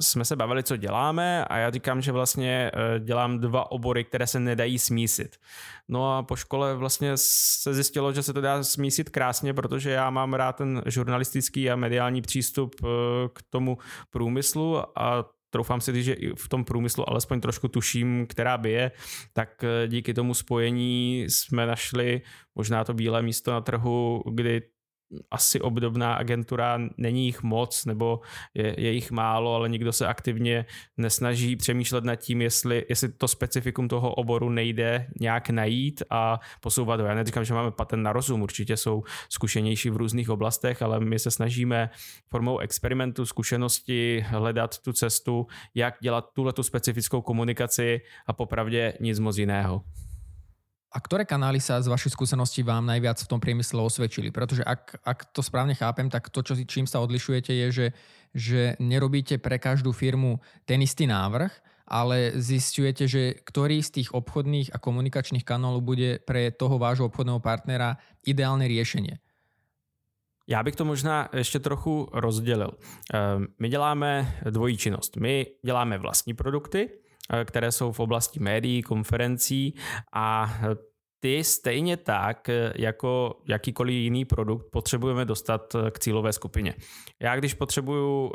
jsme 0.00 0.24
se 0.24 0.36
bavili, 0.36 0.62
co 0.62 0.76
děláme 0.76 1.44
a 1.44 1.56
já 1.56 1.70
říkám, 1.70 2.02
že 2.02 2.12
vlastně 2.12 2.70
eh, 2.74 3.00
dělám 3.00 3.38
dva 3.38 3.70
obory, 3.70 4.04
které 4.04 4.26
se 4.26 4.40
nedají 4.40 4.78
smísit. 4.78 5.36
No 5.88 6.16
a 6.16 6.22
po 6.22 6.36
škole 6.36 6.74
vlastně 6.74 7.12
se 7.14 7.74
zjistilo, 7.74 8.12
že 8.12 8.22
se 8.22 8.32
to 8.32 8.40
dá 8.40 8.62
smísit 8.62 9.10
krásně, 9.10 9.54
protože 9.54 9.90
já 9.90 10.10
mám 10.10 10.34
rád 10.34 10.56
ten 10.56 10.82
žurnalistický 10.86 11.70
a 11.70 11.76
mediální 11.76 12.22
přístup 12.22 12.74
eh, 12.84 12.86
k 13.34 13.42
tomu 13.50 13.78
průmyslu 14.10 14.98
a 14.98 15.24
troufám 15.50 15.80
si 15.80 16.02
že 16.02 16.12
i 16.12 16.34
v 16.36 16.48
tom 16.48 16.64
průmyslu 16.64 17.10
alespoň 17.10 17.40
trošku 17.40 17.68
tuším, 17.68 18.26
která 18.26 18.58
by 18.58 18.70
je, 18.70 18.90
tak 19.32 19.64
eh, 19.64 19.88
díky 19.88 20.14
tomu 20.14 20.34
spojení 20.34 21.24
jsme 21.28 21.66
našli 21.66 22.22
možná 22.54 22.84
to 22.84 22.94
bílé 22.94 23.22
místo 23.22 23.52
na 23.52 23.60
trhu, 23.60 24.22
kdy 24.30 24.62
asi 25.30 25.60
obdobná 25.60 26.14
agentura, 26.14 26.78
není 26.96 27.26
jich 27.26 27.42
moc 27.42 27.84
nebo 27.84 28.20
je, 28.54 28.80
je 28.80 28.92
jich 28.92 29.10
málo, 29.10 29.54
ale 29.54 29.68
nikdo 29.68 29.92
se 29.92 30.06
aktivně 30.06 30.66
nesnaží 30.96 31.56
přemýšlet 31.56 32.04
nad 32.04 32.16
tím, 32.16 32.42
jestli, 32.42 32.86
jestli 32.88 33.08
to 33.08 33.28
specifikum 33.28 33.88
toho 33.88 34.14
oboru 34.14 34.50
nejde 34.50 35.06
nějak 35.20 35.50
najít 35.50 36.02
a 36.10 36.40
posouvat 36.60 37.00
ho. 37.00 37.06
Já 37.06 37.14
neříkám, 37.14 37.44
že 37.44 37.54
máme 37.54 37.70
patent 37.70 38.02
na 38.02 38.12
rozum, 38.12 38.42
určitě 38.42 38.76
jsou 38.76 39.02
zkušenější 39.28 39.90
v 39.90 39.96
různých 39.96 40.30
oblastech, 40.30 40.82
ale 40.82 41.00
my 41.00 41.18
se 41.18 41.30
snažíme 41.30 41.90
formou 42.28 42.58
experimentu, 42.58 43.26
zkušenosti 43.26 44.24
hledat 44.28 44.78
tu 44.78 44.92
cestu, 44.92 45.46
jak 45.74 45.94
dělat 46.00 46.30
tuhle 46.32 46.52
tu 46.52 46.62
specifickou 46.62 47.22
komunikaci 47.22 48.00
a 48.26 48.32
popravdě 48.32 48.94
nic 49.00 49.18
moc 49.18 49.38
jiného. 49.38 49.82
A 50.96 50.98
ktoré 51.04 51.28
kanály 51.28 51.60
sa 51.60 51.76
z 51.76 51.92
vašich 51.92 52.16
skúseností 52.16 52.64
vám 52.64 52.88
najviac 52.88 53.20
v 53.20 53.28
tom 53.28 53.36
priemysle 53.36 53.76
osvedčili? 53.84 54.32
Pretože 54.32 54.64
ak, 54.64 54.96
ak 55.04 55.28
to 55.28 55.44
správne 55.44 55.76
chápem, 55.76 56.08
tak 56.08 56.32
to, 56.32 56.40
čo, 56.40 56.56
čím 56.64 56.88
sa 56.88 57.04
odlišujete, 57.04 57.52
je, 57.52 57.66
že, 57.68 57.86
že 58.32 58.60
nerobíte 58.80 59.36
pre 59.36 59.60
každú 59.60 59.92
firmu 59.92 60.40
ten 60.64 60.80
istý 60.80 61.04
návrh, 61.04 61.52
ale 61.84 62.40
zistujete, 62.40 63.04
že 63.04 63.36
ktorý 63.44 63.84
z 63.84 64.00
tých 64.00 64.08
obchodných 64.16 64.72
a 64.72 64.80
komunikačných 64.80 65.44
kanálov 65.44 65.84
bude 65.84 66.16
pre 66.24 66.48
toho 66.48 66.80
vášho 66.80 67.12
obchodného 67.12 67.44
partnera 67.44 68.00
ideálne 68.24 68.64
riešenie. 68.64 69.20
Já 70.48 70.62
bych 70.62 70.76
to 70.76 70.84
možná 70.84 71.28
ještě 71.34 71.58
trochu 71.58 72.08
rozdělil. 72.12 72.70
Ehm, 73.14 73.46
my 73.58 73.68
děláme 73.68 74.34
dvojí 74.50 74.76
činnost. 74.76 75.16
My 75.16 75.46
děláme 75.64 75.98
vlastní 75.98 76.34
produkty, 76.34 76.88
které 77.44 77.72
jsou 77.72 77.92
v 77.92 78.00
oblasti 78.00 78.40
médií, 78.40 78.82
konferencí 78.82 79.74
a 80.12 80.54
ty 81.20 81.44
stejně 81.44 81.96
tak, 81.96 82.48
eh, 82.48 82.72
jako 82.76 83.40
jakýkoliv 83.48 83.94
jiný 83.94 84.24
produkt, 84.24 84.66
potřebujeme 84.70 85.24
dostat 85.24 85.74
eh, 85.74 85.90
k 85.90 85.98
cílové 85.98 86.32
skupině. 86.32 86.74
Já 87.22 87.36
když 87.36 87.54
potřebuju 87.54 88.32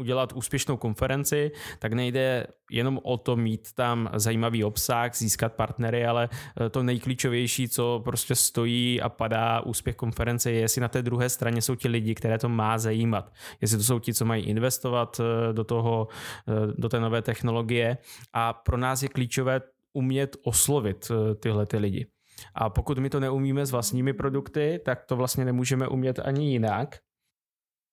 udělat 0.00 0.32
úspěšnou 0.32 0.76
konferenci, 0.76 1.50
tak 1.78 1.92
nejde 1.92 2.46
jenom 2.70 3.00
o 3.02 3.16
to 3.16 3.36
mít 3.36 3.72
tam 3.74 4.10
zajímavý 4.14 4.64
obsah, 4.64 5.14
získat 5.14 5.52
partnery, 5.52 6.06
ale 6.06 6.28
eh, 6.32 6.68
to 6.68 6.82
nejklíčovější, 6.82 7.68
co 7.68 8.00
prostě 8.04 8.34
stojí 8.34 9.00
a 9.00 9.08
padá 9.08 9.60
úspěch 9.60 9.96
konference, 9.96 10.52
je, 10.52 10.60
jestli 10.60 10.80
na 10.80 10.88
té 10.88 11.02
druhé 11.02 11.28
straně 11.28 11.62
jsou 11.62 11.74
ti 11.74 11.88
lidi, 11.88 12.14
které 12.14 12.38
to 12.38 12.48
má 12.48 12.78
zajímat. 12.78 13.32
Jestli 13.60 13.76
to 13.76 13.84
jsou 13.84 13.98
ti, 13.98 14.14
co 14.14 14.24
mají 14.24 14.44
investovat 14.44 15.20
eh, 15.20 15.52
do 15.52 15.64
toho, 15.64 16.08
eh, 16.48 16.52
do 16.78 16.88
té 16.88 17.00
nové 17.00 17.22
technologie. 17.22 17.98
A 18.32 18.52
pro 18.52 18.76
nás 18.76 19.02
je 19.02 19.08
klíčové 19.08 19.60
umět 19.92 20.36
oslovit 20.42 21.10
tyhle 21.40 21.66
ty 21.66 21.76
lidi. 21.76 22.06
A 22.54 22.70
pokud 22.70 22.98
my 22.98 23.10
to 23.10 23.20
neumíme 23.20 23.66
s 23.66 23.70
vlastními 23.70 24.12
produkty, 24.12 24.80
tak 24.84 25.04
to 25.04 25.16
vlastně 25.16 25.44
nemůžeme 25.44 25.88
umět 25.88 26.18
ani 26.18 26.50
jinak 26.50 26.98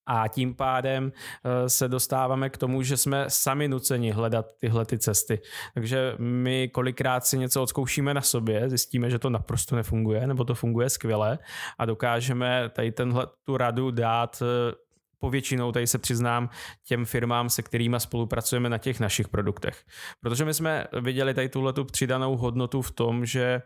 a 0.08 0.28
tím 0.28 0.56
pádem 0.56 1.12
eh, 1.12 1.70
se 1.70 1.88
dostáváme 1.88 2.50
k 2.50 2.58
tomu, 2.58 2.84
že 2.84 2.98
jsme 2.98 3.26
sami 3.28 3.68
nuceni 3.68 4.12
hledat 4.12 4.46
tyhle 4.60 4.86
ty 4.86 4.98
cesty. 4.98 5.40
Takže 5.74 6.16
my 6.18 6.68
kolikrát 6.68 7.26
si 7.26 7.38
něco 7.38 7.64
odzkoušíme 7.64 8.14
na 8.14 8.22
sobě, 8.22 8.70
zjistíme, 8.70 9.10
že 9.10 9.20
to 9.20 9.30
naprosto 9.30 9.76
nefunguje, 9.76 10.28
nebo 10.28 10.44
to 10.44 10.56
funguje 10.56 10.90
skvěle 10.90 11.40
a 11.78 11.86
dokážeme 11.86 12.70
tady 12.70 12.92
tenhle 12.92 13.28
tu 13.44 13.58
radu 13.58 13.92
dát 13.92 14.42
eh, 14.42 14.87
povětšinou, 15.20 15.72
tady 15.72 15.88
se 15.88 15.98
přiznám, 15.98 16.50
těm 16.88 17.06
firmám, 17.06 17.50
se 17.50 17.62
kterými 17.62 18.00
spolupracujeme 18.00 18.70
na 18.70 18.78
těch 18.78 19.00
našich 19.00 19.28
produktech. 19.28 19.84
Protože 20.22 20.46
my 20.46 20.54
jsme 20.54 20.86
viděli 21.02 21.34
tady 21.34 21.50
tuhle 21.50 21.74
tu 21.74 21.86
přidanou 21.86 22.38
hodnotu 22.38 22.82
v 22.82 22.92
tom, 22.92 23.26
že 23.26 23.62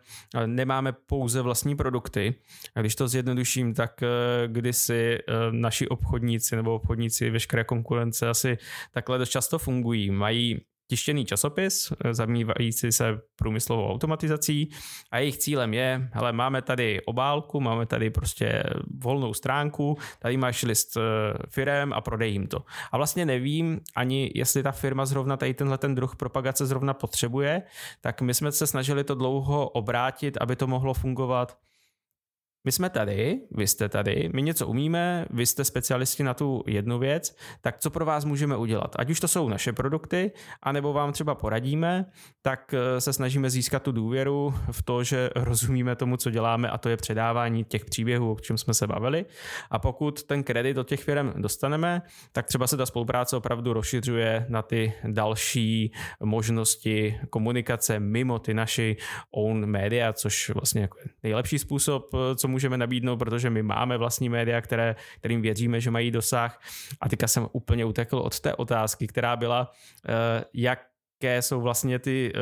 nemáme 0.46 0.92
pouze 0.92 1.42
vlastní 1.42 1.76
produkty. 1.76 2.36
A 2.76 2.82
když 2.82 2.96
to 2.96 3.08
zjednoduším, 3.08 3.74
tak 3.74 4.04
eh, 4.04 4.08
kdysi 4.48 5.18
eh, 5.20 5.34
naši 5.52 5.88
obchodníci 5.88 6.56
nebo 6.56 6.76
obchodníci 6.76 7.30
veškeré 7.30 7.64
konkurence 7.64 8.30
asi 8.30 8.58
takhle 8.92 9.18
dost 9.18 9.30
často 9.30 9.60
fungují. 9.60 10.12
Mají 10.12 10.62
tištěný 10.92 11.26
časopis, 11.26 11.94
eh, 12.06 12.14
zabývající 12.14 12.92
se 12.92 13.22
průmyslovou 13.36 13.92
automatizací 13.92 14.70
a 15.12 15.18
jejich 15.18 15.38
cílem 15.38 15.74
je, 15.74 16.10
hele, 16.12 16.34
máme 16.34 16.62
tady 16.62 17.02
obálku, 17.06 17.60
máme 17.60 17.86
tady 17.86 18.10
prostě 18.10 18.64
volnou 19.00 19.34
stránku, 19.34 19.98
tady 20.20 20.38
máš 20.38 20.64
list 20.64 20.98
eh, 20.98 21.02
firem 21.50 21.94
a 21.94 22.02
prodej 22.02 22.32
jim 22.32 22.48
to. 22.48 22.60
A 22.92 22.98
vlastně 22.98 23.26
nevím 23.26 23.80
ani, 23.96 24.32
jestli 24.36 24.64
ta 24.64 24.72
firma 24.72 25.06
zrovna 25.06 25.38
tady 25.38 25.54
tenhle 25.54 25.78
ten 25.78 25.96
druh 25.96 26.16
propagace 26.16 26.66
zrovna 26.66 26.94
potřebuje, 26.94 27.64
tak 28.02 28.22
my 28.22 28.34
jsme 28.34 28.52
se 28.52 28.68
snažili 28.68 29.04
to 29.04 29.16
dlouho 29.16 29.70
obrátit, 29.70 30.38
aby 30.42 30.56
to 30.56 30.68
mohlo 30.68 30.94
fungovat 30.94 31.58
my 32.64 32.72
jsme 32.72 32.90
tady, 32.90 33.42
vy 33.52 33.68
jste 33.68 33.90
tady, 33.90 34.30
my 34.34 34.42
něco 34.42 34.68
umíme, 34.68 35.26
vy 35.30 35.46
jste 35.46 35.64
specialisti 35.64 36.24
na 36.24 36.34
tu 36.34 36.64
jednu 36.68 37.00
věc, 37.00 37.36
tak 37.62 37.78
co 37.78 37.90
pro 37.90 38.06
vás 38.06 38.26
můžeme 38.26 38.58
udělat? 38.58 38.96
Ať 39.00 39.10
už 39.10 39.20
to 39.20 39.28
jsou 39.28 39.50
naše 39.50 39.74
produkty, 39.74 40.32
anebo 40.62 40.94
vám 40.94 41.12
třeba 41.12 41.36
poradíme, 41.36 42.06
tak 42.42 42.74
eh, 42.74 43.02
se 43.02 43.14
snažíme 43.14 43.50
získat 43.50 43.84
tu 43.84 43.92
důvěru 43.92 44.54
v 44.72 44.84
to, 44.84 45.04
že 45.04 45.30
rozumíme 45.36 45.96
tomu, 45.96 46.18
co 46.18 46.30
děláme 46.30 46.70
a 46.70 46.78
to 46.78 46.90
je 46.90 46.98
předávání 46.98 47.64
těch 47.64 47.86
příběhů, 47.86 48.32
o 48.32 48.40
čem 48.40 48.58
jsme 48.58 48.74
se 48.74 48.88
bavili. 48.88 49.26
A 49.72 49.80
pokud 49.80 50.24
ten 50.24 50.44
kredit 50.44 50.74
do 50.74 50.84
těch 50.84 51.04
firm 51.04 51.34
dostaneme, 51.36 52.02
tak 52.32 52.48
třeba 52.48 52.68
se 52.68 52.78
ta 52.78 52.86
spolupráce 52.86 53.38
opravdu 53.38 53.74
rozšiřuje 53.74 54.46
na 54.50 54.62
ty 54.62 54.94
další 55.08 55.92
možnosti 56.24 57.20
komunikace 57.30 58.00
mimo 58.00 58.40
ty 58.40 58.54
naši 58.54 58.98
own 59.32 59.66
média, 59.66 60.14
což 60.14 60.50
vlastně 60.50 60.82
jako 60.82 60.98
nejlepší 61.24 61.60
způsob, 61.60 62.10
eh, 62.14 62.36
co 62.36 62.51
můžeme 62.52 62.78
nabídnout, 62.78 63.18
protože 63.18 63.50
my 63.50 63.64
máme 63.64 63.98
vlastní 63.98 64.30
média, 64.30 64.62
které, 64.62 64.96
kterým 65.20 65.42
věříme, 65.42 65.82
že 65.82 65.92
mají 65.92 66.12
dosah. 66.12 66.62
A 67.02 67.10
teďka 67.10 67.28
jsem 67.28 67.48
úplně 67.52 67.86
utekl 67.86 68.18
od 68.18 68.40
té 68.40 68.54
otázky, 68.56 69.08
která 69.08 69.36
byla, 69.36 69.72
uh, 69.72 70.44
jaké 70.54 71.42
jsou 71.42 71.62
vlastně 71.62 72.00
ty 72.00 72.34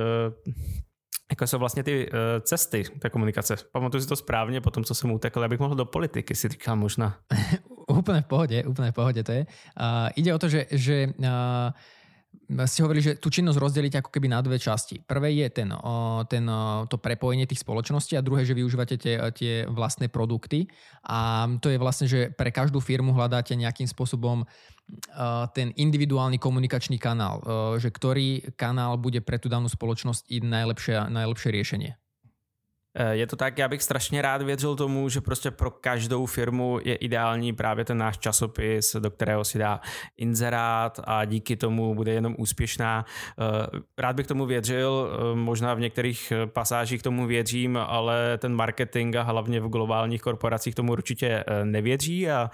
jako 1.31 1.47
jsou 1.47 1.59
vlastně 1.59 1.83
ty 1.83 2.09
uh, 2.11 2.17
cesty 2.41 2.83
té 2.99 3.09
komunikace. 3.09 3.55
Pamatuju 3.71 4.01
si 4.01 4.07
to 4.07 4.15
správně 4.15 4.61
po 4.61 4.71
tom, 4.71 4.83
co 4.83 4.95
jsem 4.95 5.11
utekl, 5.11 5.43
abych 5.43 5.59
mohl 5.59 5.75
do 5.75 5.85
politiky, 5.85 6.35
si 6.35 6.47
říkal 6.47 6.75
možná. 6.75 7.17
úplne 7.89 8.21
v 8.21 8.27
pohode, 8.29 8.57
úplne 8.69 8.93
v 8.93 8.95
pohode 8.95 9.21
to 9.25 9.31
je. 9.33 9.43
Uh, 9.73 10.13
ide 10.13 10.29
o 10.33 10.39
to, 10.39 10.49
že, 10.49 10.69
že 10.69 11.09
uh, 11.17 11.73
ste 12.65 12.81
hovorili, 12.81 13.05
že 13.05 13.17
tú 13.21 13.29
činnosť 13.29 13.61
rozdeliť 13.61 13.93
ako 14.01 14.09
keby 14.09 14.27
na 14.33 14.41
dve 14.41 14.57
časti. 14.57 15.01
Prvé 15.05 15.37
je 15.37 15.47
ten, 15.53 15.69
ten, 16.25 16.45
to 16.89 16.97
prepojenie 16.97 17.45
tých 17.45 17.61
spoločností 17.61 18.17
a 18.17 18.25
druhé, 18.25 18.41
že 18.41 18.57
využívate 18.57 18.97
tie, 18.97 19.21
tie 19.37 19.53
vlastné 19.69 20.09
produkty 20.09 20.65
a 21.05 21.45
to 21.61 21.69
je 21.69 21.77
vlastne, 21.77 22.09
že 22.09 22.33
pre 22.33 22.49
každú 22.49 22.81
firmu 22.81 23.13
hľadáte 23.13 23.53
nejakým 23.53 23.85
spôsobom 23.85 24.49
ten 25.53 25.69
individuálny 25.77 26.41
komunikačný 26.41 26.97
kanál, 26.97 27.45
že 27.77 27.93
ktorý 27.93 28.57
kanál 28.57 28.97
bude 28.97 29.21
pre 29.21 29.37
tú 29.37 29.45
danú 29.45 29.69
spoločnosť 29.69 30.33
i 30.33 30.41
najlepšie, 30.41 31.13
najlepšie 31.13 31.49
riešenie. 31.53 31.91
Eh, 32.95 33.15
je 33.15 33.27
to 33.27 33.35
tak, 33.35 33.57
já 33.57 33.67
bych 33.67 33.83
strašně 33.83 34.21
rád 34.21 34.41
věřil 34.41 34.75
tomu, 34.75 35.09
že 35.09 35.21
prostě 35.21 35.51
pro 35.51 35.71
každou 35.71 36.25
firmu 36.25 36.79
je 36.83 36.95
ideální 36.95 37.53
právě 37.53 37.85
ten 37.85 37.97
náš 37.97 38.17
časopis, 38.17 38.95
do 38.99 39.11
kterého 39.11 39.45
si 39.45 39.57
dá 39.59 39.81
inzerát 40.17 40.99
a 41.03 41.25
díky 41.25 41.55
tomu 41.55 41.95
bude 41.95 42.13
jenom 42.13 42.35
úspěšná. 42.37 43.05
Eh, 43.39 43.79
rád 43.97 44.15
bych 44.15 44.27
tomu 44.27 44.45
věřil, 44.45 45.09
eh, 45.11 45.35
možná 45.35 45.73
v 45.73 45.79
některých 45.79 46.33
pasážích 46.45 47.01
tomu 47.01 47.27
věřím, 47.27 47.77
ale 47.77 48.37
ten 48.37 48.55
marketing 48.55 49.15
a 49.15 49.21
hlavně 49.21 49.61
v 49.61 49.69
globálních 49.69 50.21
korporacích 50.21 50.75
tomu 50.75 50.91
určitě 50.91 51.43
nevěří 51.63 52.29
a 52.29 52.49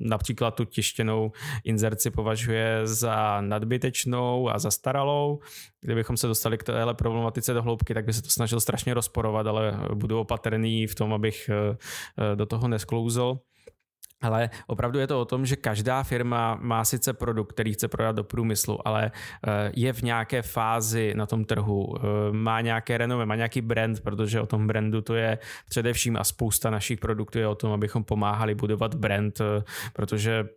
například 0.00 0.54
tu 0.54 0.64
tištěnou 0.64 1.32
inzerci 1.64 2.10
považuje 2.10 2.80
za 2.84 3.40
nadbytečnou 3.40 4.48
a 4.48 4.58
zastaralou. 4.58 5.40
Kdybychom 5.80 6.16
se 6.16 6.26
dostali 6.26 6.58
k 6.58 6.62
téhle 6.62 6.94
problematice 6.94 7.54
do 7.54 7.62
hloubky, 7.62 7.94
tak 7.94 8.04
by 8.04 8.12
se 8.12 8.22
to 8.22 8.28
snažil 8.28 8.60
strašně 8.60 8.94
rozporovat, 8.94 9.46
ale 9.46 9.78
budu 9.94 10.20
opatrný 10.20 10.86
v 10.86 10.94
tom, 10.94 11.12
abych 11.12 11.48
eh, 11.48 11.76
eh, 12.32 12.36
do 12.36 12.46
toho 12.46 12.68
nesklouzl. 12.68 13.38
Ale 14.22 14.50
opravdu 14.66 14.98
je 14.98 15.06
to 15.06 15.20
o 15.20 15.24
tom, 15.24 15.46
že 15.46 15.56
každá 15.56 16.02
firma 16.02 16.58
má 16.60 16.84
sice 16.84 17.12
produkt, 17.12 17.52
který 17.52 17.72
chce 17.72 17.88
prodat 17.88 18.16
do 18.16 18.24
průmyslu, 18.24 18.88
ale 18.88 19.10
eh, 19.10 19.72
je 19.76 19.92
v 19.92 20.02
nějaké 20.02 20.42
fázi 20.42 21.12
na 21.16 21.26
tom 21.26 21.44
trhu, 21.44 21.94
má 22.32 22.60
nějaké 22.60 22.98
renové, 22.98 23.26
má 23.26 23.34
nějaký 23.34 23.60
brand, 23.60 24.00
protože 24.00 24.40
o 24.40 24.46
tom 24.46 24.66
brandu 24.66 25.00
to 25.00 25.14
je 25.14 25.38
především 25.68 26.16
a 26.16 26.24
spousta 26.24 26.70
našich 26.70 27.00
produktů 27.00 27.38
je 27.38 27.46
o 27.46 27.54
tom, 27.54 27.72
abychom 27.72 28.04
pomáhali 28.04 28.54
budovat 28.54 28.94
brand, 28.94 29.40
protože 29.92 30.48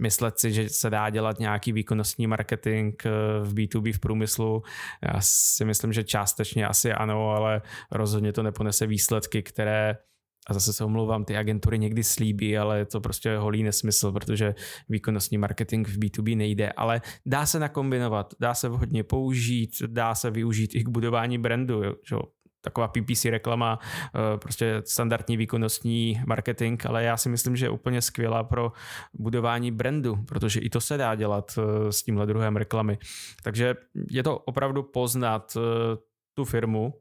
myslet 0.00 0.38
si, 0.38 0.52
že 0.52 0.68
se 0.68 0.90
dá 0.90 1.10
dělat 1.10 1.38
nějaký 1.38 1.72
výkonnostní 1.72 2.26
marketing 2.26 2.94
v 3.42 3.54
B2B 3.54 3.92
v 3.92 3.98
průmyslu, 3.98 4.62
já 5.02 5.20
si 5.20 5.64
myslím, 5.64 5.92
že 5.92 6.04
částečně 6.04 6.66
asi 6.66 6.92
ano, 6.92 7.30
ale 7.30 7.62
rozhodně 7.90 8.32
to 8.32 8.42
neponese 8.42 8.86
výsledky, 8.86 9.42
které 9.42 9.96
a 10.46 10.54
zase 10.54 10.72
se 10.72 10.84
omlouvám, 10.84 11.24
ty 11.24 11.36
agentury 11.36 11.78
někdy 11.78 12.04
slíbí, 12.04 12.58
ale 12.58 12.78
je 12.78 12.86
to 12.86 13.00
prostě 13.00 13.36
holý 13.36 13.62
nesmysl, 13.62 14.12
protože 14.12 14.54
výkonnostní 14.88 15.38
marketing 15.38 15.88
v 15.88 15.98
B2B 15.98 16.36
nejde, 16.36 16.72
ale 16.72 17.00
dá 17.26 17.46
se 17.46 17.58
nakombinovat, 17.58 18.34
dá 18.40 18.54
se 18.54 18.68
vhodně 18.68 19.04
použít, 19.04 19.70
dá 19.86 20.14
se 20.14 20.30
využít 20.30 20.74
i 20.74 20.84
k 20.84 20.88
budování 20.88 21.38
brandu, 21.38 21.82
že? 21.82 22.16
taková 22.62 22.88
PPC 22.88 23.24
reklama, 23.24 23.78
eh, 23.82 24.38
prostě 24.38 24.82
standardní 24.86 25.36
výkonnostní 25.36 26.20
marketing, 26.26 26.82
ale 26.86 27.04
já 27.04 27.16
si 27.16 27.28
myslím, 27.28 27.56
že 27.56 27.66
je 27.66 27.70
úplně 27.70 28.02
skvělá 28.02 28.44
pro 28.44 28.72
budování 29.14 29.70
brandu, 29.70 30.16
protože 30.28 30.60
i 30.60 30.70
to 30.70 30.80
se 30.80 30.96
dá 30.96 31.14
dělat 31.14 31.58
eh, 31.58 31.92
s 31.92 32.02
tímhle 32.02 32.26
druhem 32.26 32.56
reklamy. 32.56 32.98
Takže 33.42 33.74
je 34.10 34.22
to 34.22 34.38
opravdu 34.38 34.82
poznat 34.82 35.56
eh, 35.56 35.96
tu 36.34 36.44
firmu, 36.44 36.94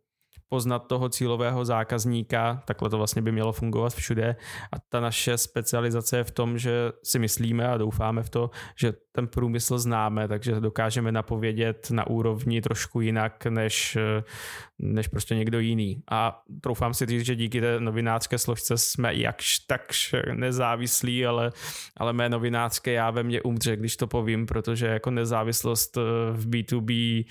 poznat 0.51 0.88
toho 0.88 1.10
cílového 1.10 1.65
zákazníka, 1.65 2.63
takhle 2.65 2.89
to 2.89 2.98
vlastně 2.98 3.22
by 3.22 3.31
mělo 3.31 3.51
fungovat 3.51 3.93
všude. 3.93 4.36
A 4.72 4.79
ta 4.89 5.00
naše 5.00 5.38
specializace 5.38 6.17
je 6.17 6.24
v 6.24 6.31
tom, 6.31 6.58
že 6.58 6.91
si 7.03 7.20
myslíme 7.20 7.67
a 7.67 7.77
doufáme 7.77 8.24
v 8.24 8.29
to, 8.29 8.50
že 8.75 8.93
ten 9.12 9.27
průmysl 9.27 9.80
známe, 9.80 10.27
takže 10.27 10.60
dokážeme 10.60 11.12
napovědět 11.12 11.91
na 11.91 12.08
úrovni 12.08 12.62
trošku 12.62 13.01
jinak 13.01 13.46
než, 13.46 13.98
než 14.80 15.08
prostě 15.08 15.36
někdo 15.36 15.60
jiný. 15.60 16.03
A 16.12 16.41
troufám 16.62 16.94
si 16.94 17.06
říct, 17.06 17.25
že 17.25 17.36
díky 17.36 17.62
té 17.62 17.80
novinářské 17.80 18.38
složce 18.38 18.77
jsme 18.77 19.15
jakž 19.15 19.60
takž 19.60 20.15
nezávislí, 20.34 21.25
ale, 21.25 21.51
ale 21.98 22.13
mé 22.13 22.30
novinářské 22.30 22.91
já 22.91 23.12
ve 23.12 23.24
mně 23.24 23.41
umře, 23.41 23.75
když 23.75 23.98
to 23.98 24.08
povím, 24.08 24.46
protože 24.46 24.88
jako 24.88 25.12
nezávislost 25.12 25.98
v 26.34 26.50
B2B 26.50 27.25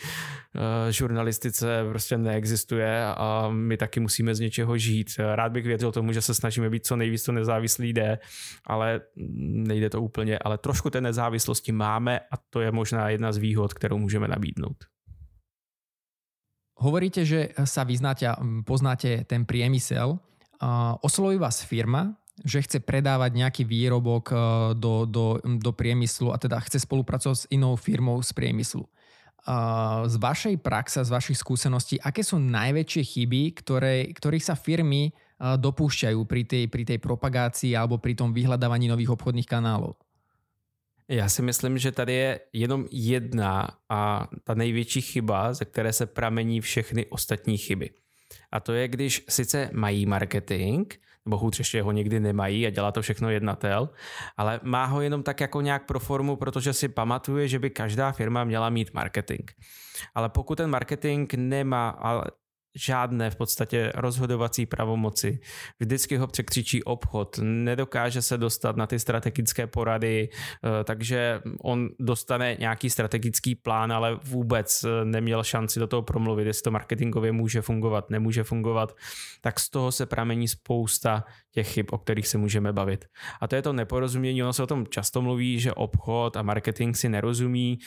eh, 0.54 0.92
žurnalistice 0.92 1.84
prostě 1.90 2.18
neexistuje 2.18 3.04
a 3.04 3.49
my 3.52 3.76
taky 3.76 4.00
musíme 4.00 4.34
z 4.34 4.40
něčeho 4.40 4.78
žít. 4.78 5.08
Rád 5.34 5.52
bych 5.52 5.64
věděl 5.64 5.92
tomu, 5.92 6.12
že 6.12 6.22
se 6.22 6.34
snažíme 6.34 6.70
být 6.70 6.87
co 6.87 6.96
nejvíc 6.96 7.25
to 7.25 7.32
nezávislý 7.32 7.92
jde, 7.92 8.18
ale 8.66 9.00
nejde 9.16 9.90
to 9.90 10.02
úplně, 10.02 10.38
ale 10.38 10.58
trošku 10.58 10.90
té 10.90 11.00
nezávislosti 11.00 11.69
máme 11.72 12.20
a 12.20 12.34
to 12.50 12.60
je 12.60 12.72
možná 12.72 13.08
jedna 13.08 13.32
z 13.32 13.38
výhod, 13.38 13.74
kterou 13.74 13.98
můžeme 13.98 14.28
nabídnout. 14.28 14.84
Hovoríte, 16.80 17.28
že 17.28 17.52
sa 17.68 17.84
vyznáte 17.84 18.24
a 18.24 18.40
poznáte 18.64 19.28
ten 19.28 19.44
priemysel. 19.44 20.16
Osloví 21.04 21.36
vás 21.36 21.60
firma, 21.60 22.16
že 22.40 22.64
chce 22.64 22.80
predávať 22.80 23.36
nejaký 23.36 23.62
výrobok 23.68 24.32
do, 24.80 25.04
do, 25.04 25.36
do 25.44 25.72
priemyslu 25.76 26.32
a 26.32 26.40
teda 26.40 26.56
chce 26.64 26.80
spolupracovať 26.80 27.36
s 27.36 27.48
inou 27.52 27.76
firmou 27.76 28.16
z 28.24 28.32
priemyslu 28.32 28.88
z 30.04 30.14
vašej 30.20 30.60
praxe, 30.60 31.00
z 31.00 31.10
vašich 31.10 31.38
skúseností, 31.40 31.96
aké 31.96 32.20
sú 32.20 32.36
najväčšie 32.36 33.02
chyby, 33.04 33.42
ktoré, 33.56 34.12
ktorých 34.12 34.44
sa 34.44 34.52
firmy 34.52 35.16
dopúšťajú 35.40 36.20
pri 36.28 36.42
tej, 36.44 36.64
pri 36.68 36.84
tej 36.84 36.98
propagácii 37.00 37.72
alebo 37.72 37.96
pri 37.96 38.12
tom 38.12 38.36
vyhľadávaní 38.36 38.92
nových 38.92 39.16
obchodných 39.16 39.48
kanálov? 39.48 39.96
Já 41.12 41.28
si 41.28 41.42
myslím, 41.42 41.78
že 41.78 41.92
tady 41.92 42.12
je 42.12 42.40
jenom 42.52 42.86
jedna 42.90 43.68
a 43.88 44.28
ta 44.44 44.54
největší 44.54 45.00
chyba, 45.00 45.54
ze 45.54 45.64
které 45.64 45.92
se 45.92 46.06
pramení 46.06 46.60
všechny 46.60 47.06
ostatní 47.06 47.58
chyby. 47.58 47.90
A 48.52 48.60
to 48.60 48.72
je, 48.72 48.88
když 48.88 49.24
sice 49.28 49.70
mají 49.72 50.06
marketing, 50.06 50.92
nebo 51.24 51.38
hůř 51.38 51.58
ještě 51.58 51.82
ho 51.82 51.92
nikdy 51.92 52.20
nemají 52.20 52.66
a 52.66 52.70
dělá 52.70 52.92
to 52.92 53.02
všechno 53.02 53.30
jednatel, 53.30 53.88
ale 54.36 54.60
má 54.62 54.84
ho 54.84 55.00
jenom 55.00 55.22
tak 55.22 55.40
jako 55.40 55.60
nějak 55.60 55.86
pro 55.86 56.00
formu, 56.00 56.36
protože 56.36 56.72
si 56.72 56.88
pamatuje, 56.88 57.48
že 57.48 57.58
by 57.58 57.70
každá 57.70 58.12
firma 58.12 58.44
měla 58.44 58.70
mít 58.70 58.94
marketing. 58.94 59.50
Ale 60.14 60.28
pokud 60.28 60.54
ten 60.54 60.70
marketing 60.70 61.34
nemá, 61.34 61.88
žádné 62.74 63.30
v 63.30 63.36
podstatě 63.36 63.92
rozhodovací 63.94 64.66
pravomoci. 64.66 65.40
Vždycky 65.80 66.16
ho 66.16 66.26
překřičí 66.26 66.84
obchod, 66.84 67.38
nedokáže 67.42 68.22
se 68.22 68.38
dostat 68.38 68.76
na 68.76 68.86
ty 68.86 68.98
strategické 68.98 69.66
porady, 69.66 70.28
eh, 70.30 70.84
takže 70.84 71.40
on 71.62 71.88
dostane 71.98 72.56
nějaký 72.58 72.90
strategický 72.90 73.54
plán, 73.54 73.92
ale 73.92 74.18
vůbec 74.24 74.84
eh, 74.84 75.04
neměl 75.04 75.44
šanci 75.44 75.80
do 75.80 75.86
toho 75.86 76.02
promluvit, 76.02 76.46
jestli 76.46 76.62
to 76.62 76.70
marketingově 76.70 77.32
může 77.32 77.62
fungovat, 77.62 78.10
nemůže 78.10 78.44
fungovat. 78.44 78.96
Tak 79.40 79.60
z 79.60 79.70
toho 79.70 79.92
se 79.92 80.06
pramení 80.06 80.48
spousta 80.48 81.24
těch 81.50 81.68
chyb, 81.68 81.86
o 81.90 81.98
kterých 81.98 82.28
se 82.28 82.38
můžeme 82.38 82.72
bavit. 82.72 83.04
A 83.40 83.48
to 83.48 83.56
je 83.56 83.62
to 83.62 83.72
neporozumění, 83.72 84.42
ono 84.42 84.52
se 84.52 84.62
o 84.62 84.66
tom 84.66 84.86
často 84.86 85.22
mluví, 85.22 85.60
že 85.60 85.72
obchod 85.72 86.36
a 86.36 86.42
marketing 86.42 86.96
si 86.96 87.08
nerozumí, 87.08 87.78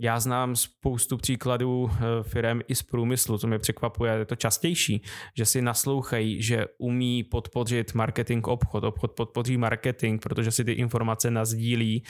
já 0.00 0.20
znám 0.20 0.56
spoustu 0.56 1.16
příkladů 1.16 1.90
eh, 1.92 2.22
firm 2.22 2.60
i 2.68 2.74
z 2.74 2.82
průmyslu, 2.82 3.38
co 3.38 3.46
mě 3.46 3.58
překvapuje, 3.58 4.12
je 4.12 4.24
to 4.24 4.36
častější, 4.36 5.02
že 5.36 5.46
si 5.46 5.62
naslouchají, 5.62 6.42
že 6.42 6.66
umí 6.78 7.22
podpořit 7.22 7.94
marketing 7.94 8.48
obchod, 8.48 8.84
obchod 8.84 9.12
podpoří 9.12 9.56
marketing, 9.56 10.22
protože 10.22 10.50
si 10.50 10.64
ty 10.64 10.72
informace 10.72 11.30
nazdílí 11.30 12.02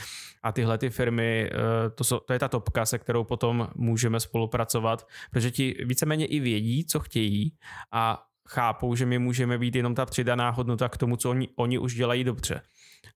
a 0.42 0.52
tyhle 0.52 0.78
ty 0.78 0.90
firmy, 0.90 1.50
eh, 1.52 1.90
to, 1.90 2.04
jsou, 2.04 2.18
to 2.18 2.32
je 2.32 2.38
ta 2.38 2.48
topka, 2.48 2.86
se 2.86 2.98
kterou 2.98 3.24
potom 3.24 3.68
můžeme 3.74 4.20
spolupracovat, 4.20 5.06
protože 5.30 5.50
ti 5.50 5.74
víceméně 5.84 6.26
i 6.26 6.40
vědí, 6.40 6.84
co 6.84 7.00
chtějí 7.00 7.52
a 7.92 8.29
chápou, 8.50 8.94
že 8.94 9.06
my 9.06 9.18
můžeme 9.18 9.58
být 9.58 9.76
jenom 9.76 9.94
ta 9.94 10.06
přidaná 10.06 10.50
hodnota 10.50 10.88
k 10.88 10.96
tomu, 10.96 11.16
co 11.16 11.30
oni, 11.30 11.48
oni 11.56 11.78
už 11.78 11.94
dělají 11.94 12.24
dobře 12.24 12.60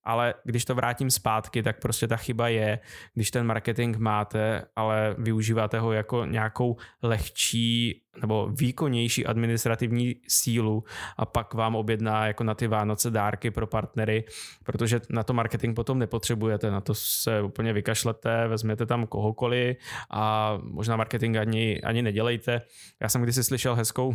ale 0.05 0.35
když 0.45 0.64
to 0.64 0.75
vrátím 0.75 1.11
zpátky, 1.11 1.62
tak 1.62 1.81
prostě 1.81 2.09
ta 2.09 2.17
chyba 2.17 2.49
je, 2.49 2.79
když 3.14 3.31
ten 3.31 3.47
marketing 3.47 3.97
máte, 3.97 4.64
ale 4.76 5.14
využíváte 5.19 5.79
ho 5.79 5.93
jako 5.93 6.25
nějakou 6.25 6.76
lehčí 7.03 8.00
nebo 8.21 8.49
výkonnější 8.49 9.26
administrativní 9.26 10.17
sílu 10.29 10.85
a 11.17 11.26
pak 11.26 11.55
vám 11.55 11.76
objedná 11.76 12.26
jako 12.26 12.45
na 12.45 12.55
ty 12.55 12.67
Vánoce 12.67 13.11
dárky 13.11 13.50
pro 13.50 13.67
partnery, 13.67 14.25
protože 14.64 15.00
na 15.11 15.23
to 15.23 15.33
marketing 15.33 15.76
potom 15.76 15.99
nepotřebujete, 15.99 16.71
na 16.71 16.81
to 16.81 16.95
se 16.95 17.43
úplně 17.43 17.73
vykašlete, 17.73 18.49
vezměte 18.49 18.87
tam 18.87 19.07
kohokoliv 19.07 19.76
a 20.11 20.55
možná 20.62 20.97
marketing 20.97 21.37
ani, 21.37 21.81
ani 21.83 22.03
nedělejte. 22.03 22.62
Já 23.00 23.09
jsem 23.09 23.23
kdysi 23.23 23.45
slyšel 23.45 23.75
hezkou 23.75 24.14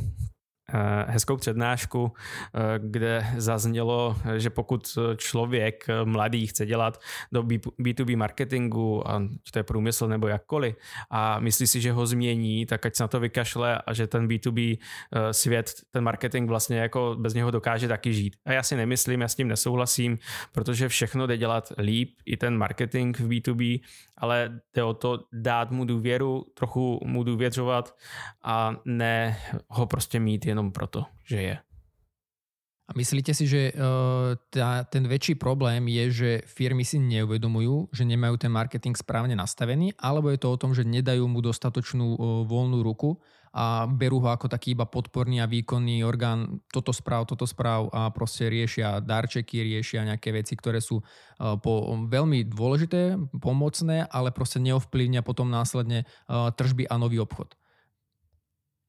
hezkou 1.08 1.38
přednášku, 1.38 2.12
eh, 2.14 2.60
kde 2.80 3.28
zaznělo, 3.38 4.16
že 4.38 4.50
pokud 4.50 4.98
člověk 5.18 5.88
mladý 6.04 6.48
chce 6.48 6.66
dělat 6.66 7.02
do 7.32 7.44
B2B 7.80 8.18
marketingu, 8.18 9.08
a 9.10 9.22
to 9.52 9.60
je 9.60 9.64
průmysl 9.64 10.08
nebo 10.08 10.28
jakkoliv, 10.28 10.76
a 11.10 11.40
myslí 11.40 11.68
si, 11.68 11.82
že 11.82 11.92
ho 11.92 12.06
změní, 12.06 12.66
tak 12.66 12.86
ať 12.86 12.96
se 12.96 13.04
na 13.04 13.08
to 13.08 13.20
vykašle 13.20 13.82
a 13.82 13.94
že 13.94 14.08
ten 14.08 14.28
B2B 14.28 14.78
eh, 14.78 15.34
svět, 15.34 15.72
ten 15.92 16.04
marketing 16.04 16.50
vlastně 16.50 16.78
jako 16.78 17.16
bez 17.20 17.34
něho 17.34 17.52
dokáže 17.52 17.88
taky 17.88 18.14
žít. 18.14 18.36
A 18.46 18.52
já 18.52 18.64
si 18.64 18.76
nemyslím, 18.76 19.22
já 19.22 19.28
s 19.28 19.36
tím 19.36 19.48
nesouhlasím, 19.48 20.18
protože 20.52 20.90
všechno 20.90 21.28
jde 21.28 21.38
dělat 21.38 21.74
líp, 21.78 22.10
i 22.26 22.38
ten 22.38 22.58
marketing 22.58 23.18
v 23.18 23.28
B2B, 23.28 23.80
ale 24.18 24.60
jde 24.76 24.84
o 24.84 24.94
to 24.94 25.20
dát 25.34 25.72
mu 25.72 25.86
důvěru, 25.86 26.46
trochu 26.54 27.00
mu 27.06 27.24
důvěřovat 27.24 27.96
a 28.44 28.76
ne 28.86 29.38
ho 29.68 29.86
prostě 29.86 30.20
mít 30.20 30.46
jen 30.46 30.59
jenom 30.60 30.76
proto, 30.76 31.08
že 31.24 31.40
je. 31.40 31.56
A 32.90 32.98
myslíte 32.98 33.38
si, 33.38 33.46
že 33.46 33.70
uh, 33.70 34.34
tá, 34.50 34.82
ten 34.90 35.06
väčší 35.06 35.38
problém 35.38 35.86
je, 35.94 36.06
že 36.10 36.32
firmy 36.50 36.82
si 36.82 36.98
neuvedomujú, 36.98 37.94
že 37.94 38.02
nemajú 38.02 38.42
ten 38.42 38.50
marketing 38.50 38.98
správne 38.98 39.38
nastavený, 39.38 39.94
alebo 40.02 40.34
je 40.34 40.42
to 40.42 40.50
o 40.50 40.58
tom, 40.58 40.74
že 40.74 40.82
nedajú 40.82 41.30
mu 41.30 41.38
dostatočnú 41.38 42.18
uh, 42.18 42.20
voľnú 42.50 42.82
ruku 42.82 43.22
a 43.54 43.86
berú 43.86 44.18
ho 44.26 44.34
ako 44.34 44.50
taký 44.50 44.74
iba 44.74 44.90
podporný 44.90 45.38
a 45.38 45.50
výkonný 45.50 46.02
orgán, 46.02 46.66
toto 46.74 46.90
správ, 46.90 47.30
toto 47.30 47.46
správ 47.46 47.94
a 47.94 48.10
proste 48.10 48.50
riešia 48.50 49.02
darčeky, 49.06 49.62
riešia 49.62 50.10
nejaké 50.10 50.34
veci, 50.34 50.58
ktoré 50.58 50.82
sú 50.82 50.98
uh, 50.98 51.62
po, 51.62 51.94
veľmi 52.10 52.50
dôležité, 52.50 53.22
pomocné, 53.38 54.10
ale 54.10 54.34
proste 54.34 54.58
neovplyvňa 54.66 55.22
potom 55.22 55.54
následne 55.54 56.10
uh, 56.26 56.50
tržby 56.58 56.90
a 56.90 56.98
nový 56.98 57.22
obchod. 57.22 57.59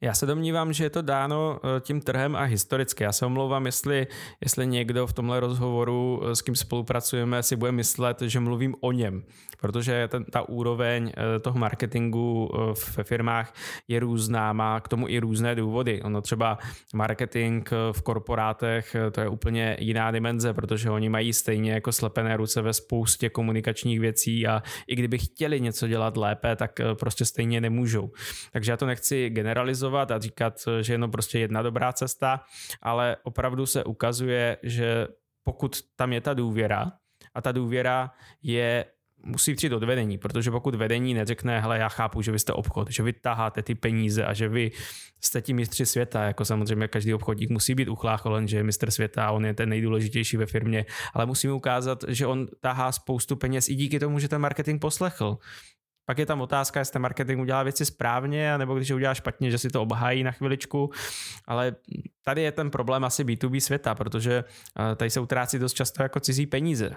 Já 0.02 0.14
se 0.14 0.26
domnívám, 0.26 0.72
že 0.72 0.84
je 0.84 0.90
to 0.90 1.02
dáno 1.02 1.60
eh, 1.64 1.80
tím 1.80 2.00
trhem 2.00 2.36
a 2.36 2.42
historicky. 2.42 3.04
Já 3.04 3.12
se 3.12 3.26
omlouvám, 3.26 3.66
jestli, 3.66 4.06
jestli 4.40 4.66
někdo 4.66 5.06
v 5.06 5.12
tomhle 5.12 5.40
rozhovoru, 5.40 6.22
eh, 6.24 6.36
s 6.36 6.42
kým 6.42 6.56
spolupracujeme, 6.56 7.42
si 7.42 7.56
bude 7.56 7.72
myslet, 7.72 8.22
že 8.22 8.40
mluvím 8.40 8.74
o 8.80 8.92
něm, 8.92 9.22
protože 9.60 10.08
ten, 10.08 10.24
ta 10.24 10.48
úroveň 10.48 11.12
eh, 11.16 11.38
toho 11.38 11.58
marketingu 11.58 12.50
ve 12.96 13.04
firmách 13.04 13.54
je 13.88 14.00
různá, 14.00 14.52
má 14.52 14.80
k 14.80 14.88
tomu 14.88 15.08
i 15.08 15.18
různé 15.18 15.54
důvody. 15.54 16.02
Ono 16.02 16.22
třeba 16.22 16.58
marketing 16.94 17.68
v 17.92 18.02
korporátech, 18.02 18.96
to 19.12 19.20
je 19.20 19.28
úplně 19.28 19.76
jiná 19.80 20.10
dimenze, 20.10 20.54
protože 20.54 20.90
oni 20.90 21.08
mají 21.08 21.32
stejně 21.32 21.72
jako 21.72 21.92
slepené 21.92 22.36
ruce 22.36 22.62
ve 22.62 22.72
spoustě 22.72 23.28
komunikačních 23.28 24.00
věcí 24.00 24.46
a 24.46 24.62
i 24.86 24.96
kdyby 24.96 25.18
chtěli 25.18 25.60
něco 25.60 25.88
dělat 25.88 26.16
lépe, 26.16 26.56
tak 26.56 26.80
prostě 26.94 27.24
stejně 27.24 27.60
nemůžou. 27.60 28.10
Takže 28.52 28.72
já 28.72 28.76
to 28.76 28.86
nechci 28.86 29.30
generalizovat, 29.30 29.89
kritizovat 29.90 30.10
a 30.10 30.18
říkat, 30.18 30.54
že 30.80 30.92
je 30.92 30.94
jenom 30.94 31.10
prostě 31.10 31.38
jedna 31.38 31.62
dobrá 31.62 31.92
cesta, 31.92 32.40
ale 32.82 33.16
opravdu 33.22 33.66
se 33.66 33.84
ukazuje, 33.84 34.56
že 34.62 35.08
pokud 35.44 35.76
tam 35.96 36.12
je 36.12 36.20
ta 36.20 36.34
důvěra 36.34 36.92
a 37.34 37.40
ta 37.40 37.52
důvěra 37.52 38.10
je 38.42 38.84
musí 39.22 39.54
přijít 39.54 39.72
od 39.72 39.84
vedení, 39.84 40.18
protože 40.18 40.50
pokud 40.50 40.74
vedení 40.74 41.14
neřekne, 41.14 41.60
hele, 41.60 41.78
já 41.78 41.88
chápu, 41.88 42.22
že 42.22 42.32
vy 42.32 42.38
jste 42.38 42.52
obchod, 42.52 42.90
že 42.90 43.02
vy 43.02 43.12
taháte 43.12 43.62
ty 43.62 43.74
peníze 43.74 44.24
a 44.24 44.32
že 44.32 44.48
vy 44.48 44.70
jste 45.20 45.42
ti 45.42 45.52
mistři 45.52 45.86
světa, 45.86 46.24
jako 46.24 46.44
samozřejmě 46.44 46.88
každý 46.88 47.14
obchodník 47.14 47.50
musí 47.50 47.74
být 47.74 47.88
uchlácholen, 47.88 48.48
že 48.48 48.56
je 48.56 48.62
mistr 48.62 48.90
světa 48.90 49.26
a 49.26 49.30
on 49.30 49.44
je 49.44 49.54
ten 49.54 49.68
nejdůležitější 49.68 50.36
ve 50.36 50.46
firmě, 50.46 50.86
ale 51.14 51.26
musíme 51.26 51.52
ukázat, 51.52 52.04
že 52.08 52.26
on 52.26 52.48
tahá 52.60 52.92
spoustu 52.92 53.36
peněz 53.36 53.68
i 53.68 53.74
díky 53.74 54.00
tomu, 54.00 54.18
že 54.18 54.28
ten 54.28 54.40
marketing 54.40 54.80
poslechl, 54.80 55.38
pak 56.06 56.18
je 56.18 56.26
tam 56.26 56.40
otázka, 56.40 56.80
jestli 56.80 56.92
ten 56.92 57.02
marketing 57.02 57.40
udělá 57.40 57.62
věci 57.62 57.84
správně, 57.84 58.58
nebo 58.58 58.74
když 58.74 58.88
je 58.88 58.94
udělá 58.94 59.14
špatně, 59.14 59.50
že 59.50 59.58
si 59.58 59.70
to 59.70 59.82
obhájí 59.82 60.22
na 60.22 60.30
chviličku. 60.30 60.90
Ale 61.46 61.76
tady 62.24 62.42
je 62.42 62.52
ten 62.52 62.70
problém 62.70 63.04
asi 63.04 63.24
B2B 63.24 63.60
světa, 63.60 63.94
protože 63.94 64.44
eh, 64.92 64.96
tady 64.96 65.10
se 65.10 65.20
utrácí 65.20 65.58
dost 65.58 65.72
často 65.72 66.02
jako 66.02 66.20
cizí 66.20 66.46
peníze. 66.46 66.90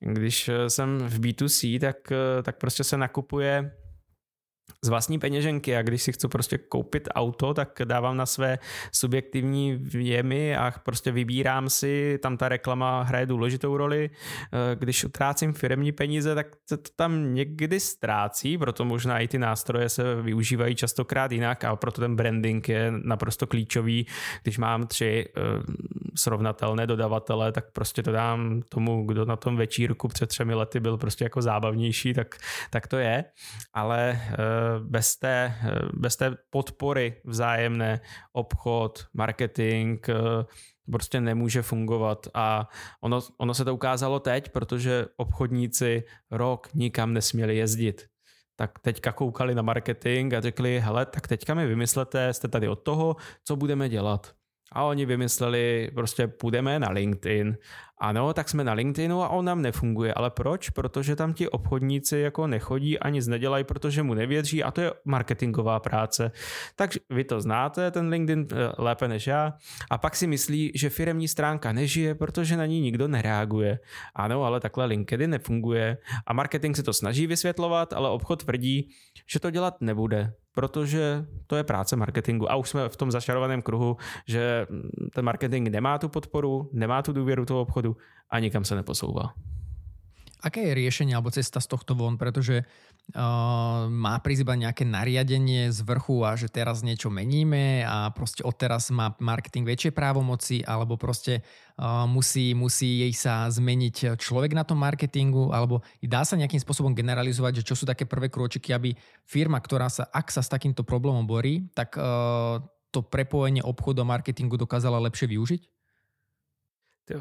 Když 0.00 0.48
eh, 0.48 0.70
jsem 0.70 0.98
v 0.98 1.20
B2C, 1.20 1.80
tak, 1.80 2.12
eh, 2.12 2.42
tak 2.42 2.56
prostě 2.56 2.84
se 2.84 2.96
nakupuje 2.96 3.72
z 4.84 4.88
vlastní 4.88 5.18
peněženky 5.18 5.76
a 5.76 5.82
když 5.82 6.02
si 6.02 6.12
chci 6.12 6.28
prostě 6.28 6.58
koupit 6.58 7.08
auto, 7.14 7.54
tak 7.54 7.82
dávám 7.84 8.16
na 8.16 8.26
své 8.26 8.58
subjektivní 8.92 9.74
věmy 9.74 10.56
a 10.56 10.74
prostě 10.84 11.12
vybírám 11.12 11.70
si, 11.70 12.18
tam 12.22 12.36
ta 12.36 12.48
reklama 12.48 13.02
hraje 13.02 13.26
důležitou 13.26 13.76
roli. 13.76 14.10
Eh, 14.12 14.76
když 14.76 15.04
utrácím 15.04 15.52
firmní 15.52 15.92
peníze, 15.92 16.34
tak 16.34 16.46
to 16.68 16.76
tam 16.96 17.34
někdy 17.34 17.80
ztrácí, 17.80 18.58
proto 18.58 18.84
možná 18.84 19.18
i 19.18 19.28
ty 19.28 19.38
nástroje 19.38 19.88
se 19.88 20.22
využívají 20.22 20.74
častokrát 20.74 21.32
jinak 21.32 21.64
a 21.64 21.76
proto 21.76 22.00
ten 22.00 22.16
branding 22.16 22.68
je 22.68 22.92
naprosto 23.04 23.46
klíčový. 23.46 24.06
Když 24.42 24.58
mám 24.58 24.86
tři 24.86 25.28
eh, 25.36 25.40
srovnatelné 26.16 26.86
dodavatele, 26.86 27.52
tak 27.52 27.72
prostě 27.72 28.02
to 28.02 28.12
dám 28.12 28.62
tomu, 28.68 29.06
kdo 29.06 29.24
na 29.24 29.36
tom 29.36 29.56
večírku 29.56 30.08
před 30.08 30.26
třemi 30.26 30.54
lety 30.54 30.80
byl 30.80 30.98
prostě 30.98 31.24
jako 31.24 31.42
zábavnější, 31.42 32.14
tak, 32.14 32.36
tak 32.70 32.86
to 32.86 32.96
je. 32.96 33.24
Ale 33.72 34.20
eh, 34.22 34.36
bez 34.80 35.16
té, 35.16 35.54
bez 35.92 36.16
té 36.16 36.36
podpory 36.50 37.20
vzájemné 37.24 38.00
obchod, 38.32 39.06
marketing, 39.14 40.06
prostě 40.90 41.20
nemůže 41.20 41.62
fungovat 41.62 42.26
a 42.34 42.68
ono, 43.00 43.20
ono 43.38 43.54
se 43.54 43.64
to 43.64 43.74
ukázalo 43.74 44.20
teď, 44.20 44.48
protože 44.48 45.06
obchodníci 45.16 46.02
rok 46.30 46.68
nikam 46.74 47.12
nesměli 47.12 47.56
jezdit. 47.56 48.06
Tak 48.56 48.78
teďka 48.78 49.12
koukali 49.12 49.54
na 49.54 49.62
marketing 49.62 50.34
a 50.34 50.40
řekli, 50.40 50.80
hele, 50.80 51.06
tak 51.06 51.28
teďka 51.28 51.54
mi 51.54 51.66
vymyslete, 51.66 52.32
jste 52.32 52.48
tady 52.48 52.68
od 52.68 52.82
toho, 52.82 53.16
co 53.44 53.56
budeme 53.56 53.88
dělat. 53.88 54.32
A 54.72 54.84
oni 54.84 55.06
vymysleli, 55.06 55.90
prostě 55.94 56.26
půjdeme 56.26 56.78
na 56.78 56.90
LinkedIn 56.90 57.56
ano, 58.00 58.32
tak 58.34 58.48
jsme 58.48 58.64
na 58.64 58.72
LinkedInu 58.72 59.22
a 59.22 59.28
on 59.28 59.44
nám 59.44 59.62
nefunguje. 59.62 60.14
Ale 60.14 60.30
proč? 60.30 60.70
Protože 60.70 61.16
tam 61.16 61.32
ti 61.32 61.48
obchodníci 61.48 62.18
jako 62.18 62.46
nechodí 62.46 62.98
a 62.98 63.08
nic 63.08 63.26
nedělají, 63.26 63.64
protože 63.64 64.02
mu 64.02 64.14
nevěří 64.14 64.62
a 64.62 64.70
to 64.70 64.80
je 64.80 64.92
marketingová 65.04 65.80
práce. 65.80 66.32
Takže 66.76 67.00
vy 67.10 67.24
to 67.24 67.40
znáte, 67.40 67.90
ten 67.90 68.08
LinkedIn 68.08 68.46
eh, 68.52 68.72
lépe 68.78 69.08
než 69.08 69.26
já. 69.26 69.52
A 69.90 69.98
pak 69.98 70.16
si 70.16 70.26
myslí, 70.26 70.72
že 70.74 70.90
firemní 70.90 71.28
stránka 71.28 71.72
nežije, 71.72 72.14
protože 72.14 72.56
na 72.56 72.66
ní 72.66 72.80
nikdo 72.80 73.08
nereaguje. 73.08 73.78
Ano, 74.14 74.44
ale 74.44 74.60
takhle 74.60 74.84
LinkedIn 74.84 75.30
nefunguje. 75.30 75.98
A 76.26 76.32
marketing 76.32 76.76
se 76.76 76.82
to 76.82 76.92
snaží 76.92 77.26
vysvětlovat, 77.26 77.92
ale 77.92 78.10
obchod 78.10 78.44
tvrdí, 78.44 78.88
že 79.26 79.40
to 79.40 79.50
dělat 79.50 79.80
nebude 79.80 80.32
protože 80.54 81.26
to 81.46 81.56
je 81.56 81.64
práce 81.64 81.96
marketingu. 81.96 82.50
A 82.50 82.56
už 82.56 82.68
jsme 82.68 82.88
v 82.88 82.96
tom 82.96 83.10
zašarovaném 83.10 83.62
kruhu, 83.62 83.96
že 84.28 84.66
ten 85.14 85.24
marketing 85.24 85.68
nemá 85.68 85.98
tu 85.98 86.08
podporu, 86.08 86.70
nemá 86.72 87.02
tu 87.02 87.12
důvěru 87.12 87.44
toho 87.44 87.60
obchodu 87.60 87.96
a 88.30 88.38
nikam 88.38 88.64
se 88.64 88.74
neposouvá. 88.74 89.34
Aké 90.40 90.72
je 90.72 90.72
riešenie 90.72 91.12
alebo 91.12 91.28
cesta 91.28 91.60
z 91.60 91.68
tohto 91.68 91.92
von? 91.92 92.16
Pretože 92.16 92.64
uh, 92.64 93.86
má 93.92 94.16
prísť 94.24 94.42
iba 94.48 94.56
nejaké 94.56 94.88
nariadenie 94.88 95.68
z 95.68 95.84
vrchu 95.84 96.24
a 96.24 96.32
že 96.36 96.48
teraz 96.48 96.80
niečo 96.80 97.12
meníme 97.12 97.84
a 97.84 98.08
proste 98.16 98.40
odteraz 98.40 98.88
má 98.88 99.12
marketing 99.20 99.68
väčšie 99.68 99.92
právomoci 99.92 100.64
alebo 100.64 100.96
proste 100.96 101.44
uh, 101.76 102.08
musí, 102.08 102.56
musí 102.56 103.04
jej 103.04 103.12
sa 103.12 103.44
zmeniť 103.52 104.16
človek 104.16 104.56
na 104.56 104.64
tom 104.64 104.80
marketingu 104.80 105.52
alebo 105.52 105.84
dá 106.00 106.24
sa 106.24 106.40
nejakým 106.40 106.60
spôsobom 106.60 106.96
generalizovať, 106.96 107.60
že 107.60 107.66
čo 107.68 107.74
sú 107.76 107.84
také 107.84 108.08
prvé 108.08 108.32
krôčiky, 108.32 108.72
aby 108.72 108.96
firma, 109.28 109.60
ktorá 109.60 109.92
sa, 109.92 110.08
ak 110.08 110.32
sa 110.32 110.40
s 110.40 110.48
takýmto 110.48 110.88
problémom 110.88 111.28
borí, 111.28 111.68
tak 111.76 112.00
uh, 112.00 112.58
to 112.90 113.04
prepojenie 113.04 113.62
obchodu 113.62 114.02
a 114.02 114.08
marketingu 114.08 114.56
dokázala 114.56 114.98
lepšie 115.04 115.30
využiť? 115.30 115.79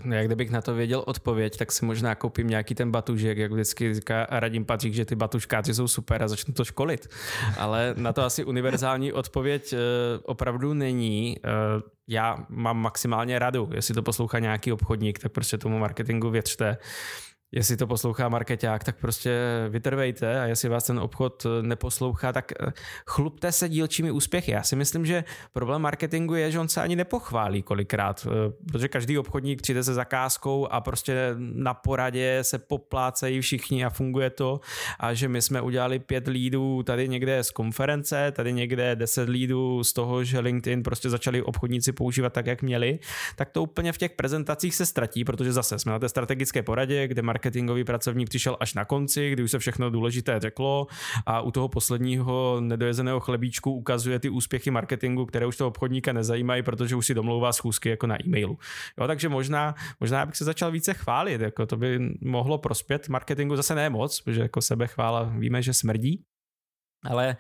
No, 0.04 0.16
jak 0.16 0.26
kdybych 0.26 0.52
na 0.52 0.62
to 0.62 0.76
věděl 0.76 1.04
odpověď, 1.06 1.58
tak 1.58 1.72
si 1.72 1.86
možná 1.86 2.16
koupím 2.16 2.48
nějaký 2.48 2.76
ten 2.76 2.92
batužek, 2.92 3.38
jak 3.38 3.52
vždycky 3.52 3.94
říká 3.94 4.28
Radim 4.30 4.66
Patřík, 4.66 4.94
že 4.94 5.06
ty 5.06 5.16
batuškáci 5.16 5.74
jsou 5.74 5.88
super 5.88 6.24
a 6.24 6.28
začnu 6.28 6.54
to 6.54 6.66
školit. 6.66 7.08
Ale 7.58 7.94
na 7.98 8.14
to 8.14 8.24
asi 8.24 8.46
univerzální 8.46 9.14
odpověď 9.14 9.74
eh, 9.74 9.78
opravdu 10.24 10.74
není. 10.74 11.38
Eh, 11.38 11.50
já 12.08 12.38
mám 12.50 12.78
maximálně 12.78 13.40
radu, 13.40 13.70
jestli 13.74 13.94
to 13.94 14.04
poslouchá 14.04 14.40
nějaký 14.40 14.72
obchodník, 14.72 15.20
tak 15.20 15.32
prostě 15.32 15.58
tomu 15.58 15.80
marketingu 15.80 16.30
věřte 16.30 16.78
jestli 17.52 17.78
to 17.78 17.88
poslouchá 17.88 18.30
marketák, 18.30 18.84
tak 18.84 18.96
prostě 18.98 19.40
vytrvejte 19.70 20.42
a 20.42 20.46
jestli 20.46 20.70
vás 20.70 20.84
ten 20.84 21.00
obchod 21.00 21.46
eh, 21.46 21.64
neposlouchá, 21.64 22.34
tak 22.34 22.52
eh, 22.52 22.72
chlupte 23.06 23.52
se 23.52 23.70
dílčími 23.70 24.12
úspěchy. 24.12 24.52
Já 24.52 24.64
si 24.64 24.76
myslím, 24.76 25.06
že 25.06 25.24
problém 25.54 25.82
marketingu 25.82 26.36
je, 26.36 26.52
že 26.52 26.60
on 26.60 26.68
se 26.68 26.82
ani 26.82 26.96
nepochválí 26.96 27.62
kolikrát, 27.62 28.28
eh, 28.30 28.54
protože 28.72 28.88
každý 28.88 29.18
obchodník 29.18 29.62
přijde 29.62 29.84
se 29.84 29.94
zakázkou 29.94 30.68
a 30.72 30.82
prostě 30.82 31.36
na 31.38 31.74
poradě 31.74 32.40
se 32.42 32.58
poplácejí 32.58 33.42
všichni 33.42 33.86
a 33.86 33.90
funguje 33.90 34.30
to 34.30 34.60
a 35.00 35.14
že 35.14 35.28
my 35.28 35.42
jsme 35.42 35.62
udělali 35.62 36.00
pět 36.00 36.28
lídů 36.28 36.84
tady 36.84 37.08
někde 37.08 37.44
z 37.44 37.52
konference, 37.52 38.32
tady 38.32 38.54
někde 38.54 38.96
deset 38.96 39.30
lídů 39.30 39.84
z 39.84 39.94
toho, 39.94 40.24
že 40.24 40.40
LinkedIn 40.40 40.84
prostě 40.84 41.10
začali 41.10 41.42
obchodníci 41.42 41.92
používat 41.92 42.34
tak, 42.34 42.46
jak 42.46 42.62
měli, 42.62 43.00
tak 43.36 43.50
to 43.50 43.64
úplně 43.64 43.94
v 43.94 43.98
těch 43.98 44.12
prezentacích 44.12 44.76
se 44.76 44.86
ztratí, 44.86 45.24
protože 45.24 45.54
zase 45.54 45.80
jsme 45.80 45.92
na 45.92 46.00
té 46.00 46.10
strategické 46.10 46.64
poradě, 46.64 47.08
kde 47.08 47.22
marketingový 47.40 47.84
pracovník 47.84 48.30
přišel 48.30 48.58
až 48.60 48.74
na 48.74 48.86
konci, 48.86 49.32
kdy 49.32 49.44
už 49.44 49.52
se 49.52 49.60
všechno 49.60 49.90
důležité 49.90 50.40
řeklo 50.40 50.88
a 51.26 51.42
u 51.42 51.52
toho 51.52 51.68
posledního 51.68 52.58
nedojezeného 52.60 53.20
chlebíčku 53.20 53.72
ukazuje 53.72 54.20
ty 54.20 54.30
úspěchy 54.30 54.72
marketingu, 54.72 55.26
které 55.26 55.46
už 55.46 55.58
toho 55.58 55.68
obchodníka 55.68 56.14
nezajímají, 56.14 56.64
protože 56.64 56.96
už 56.96 57.06
si 57.06 57.14
domlouvá 57.14 57.54
schůzky 57.54 57.90
jako 57.90 58.08
na 58.08 58.16
e-mailu. 58.26 58.58
Jo, 59.00 59.08
takže 59.08 59.30
možná, 59.30 59.76
možná 60.00 60.26
bych 60.26 60.36
se 60.36 60.46
začal 60.46 60.72
více 60.72 60.94
chválit, 60.94 61.42
jako 61.42 61.66
to 61.66 61.78
by 61.78 62.00
mohlo 62.22 62.58
prospět 62.58 63.10
marketingu, 63.10 63.56
zase 63.56 63.76
ne 63.76 63.90
moc, 63.90 64.22
protože 64.22 64.42
jako 64.42 64.62
sebechvála 64.62 65.24
víme, 65.24 65.62
že 65.62 65.74
smrdí, 65.74 66.24
ale 67.06 67.38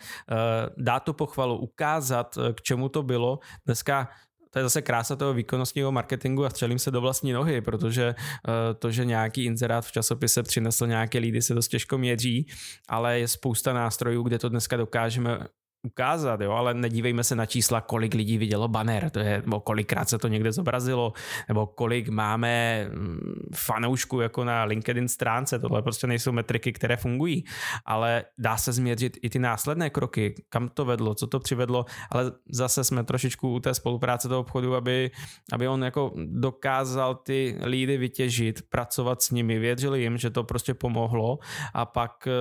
dát 0.77 0.99
tu 1.03 1.13
pochvalu, 1.13 1.57
ukázat, 1.57 2.38
eh, 2.38 2.53
k 2.53 2.62
čemu 2.62 2.89
to 2.89 3.03
bylo. 3.03 3.39
Dneska 3.65 4.07
to 4.49 4.59
je 4.59 4.63
zase 4.63 4.81
krása 4.81 5.15
toho 5.15 5.33
výkonnostního 5.33 5.91
marketingu 5.91 6.45
a 6.45 6.49
střelím 6.49 6.79
se 6.79 6.91
do 6.91 7.01
vlastní 7.01 7.33
nohy, 7.33 7.62
protože 7.62 8.15
uh, 8.17 8.53
to, 8.79 8.91
že 8.91 9.05
nějaký 9.05 9.45
inzerát 9.45 9.85
v 9.85 9.91
časopise 9.91 10.43
přinesl 10.43 10.88
nějaké 10.88 11.17
lídy, 11.19 11.41
se 11.41 11.53
dost 11.53 11.67
těžko 11.67 11.97
měří, 11.97 12.47
ale 12.89 13.19
je 13.19 13.27
spousta 13.27 13.73
nástrojů, 13.73 14.23
kde 14.23 14.39
to 14.39 14.49
dneska 14.49 14.77
dokážeme 14.77 15.39
ukázat, 15.83 16.41
jo, 16.41 16.51
ale 16.51 16.73
nedívejme 16.73 17.23
se 17.23 17.35
na 17.35 17.45
čísla, 17.45 17.81
kolik 17.81 18.13
lidí 18.13 18.37
vidělo 18.37 18.67
banner, 18.67 19.09
to 19.09 19.19
je, 19.19 19.41
nebo 19.45 19.59
kolikrát 19.59 20.09
se 20.09 20.17
to 20.17 20.27
někde 20.27 20.51
zobrazilo, 20.51 21.13
nebo 21.47 21.67
kolik 21.67 22.09
máme 22.09 22.85
mm, 22.91 23.19
fanoušků 23.55 24.21
jako 24.21 24.43
na 24.43 24.63
LinkedIn 24.63 25.07
stránce, 25.07 25.59
tohle 25.59 25.81
prostě 25.81 26.07
nejsou 26.07 26.31
metriky, 26.31 26.73
které 26.73 26.97
fungují, 26.97 27.43
ale 27.85 28.23
dá 28.37 28.57
se 28.57 28.71
změřit 28.71 29.17
i 29.21 29.29
ty 29.29 29.39
následné 29.39 29.89
kroky, 29.89 30.35
kam 30.49 30.69
to 30.69 30.85
vedlo, 30.85 31.15
co 31.15 31.27
to 31.27 31.39
přivedlo, 31.39 31.85
ale 32.11 32.31
zase 32.51 32.83
jsme 32.83 33.03
trošičku 33.03 33.53
u 33.53 33.59
té 33.59 33.73
spolupráce 33.73 34.27
toho 34.27 34.41
obchodu, 34.41 34.75
aby, 34.75 35.11
aby 35.53 35.67
on 35.67 35.83
jako 35.83 36.13
dokázal 36.25 37.15
ty 37.15 37.57
lídy 37.65 37.97
vytěžit, 37.97 38.61
pracovat 38.69 39.21
s 39.21 39.31
nimi, 39.31 39.59
věřili 39.59 40.01
jim, 40.01 40.17
že 40.17 40.29
to 40.29 40.43
prostě 40.43 40.73
pomohlo. 40.73 41.39
A 41.73 41.85
pak 41.85 42.27
eh, 42.27 42.31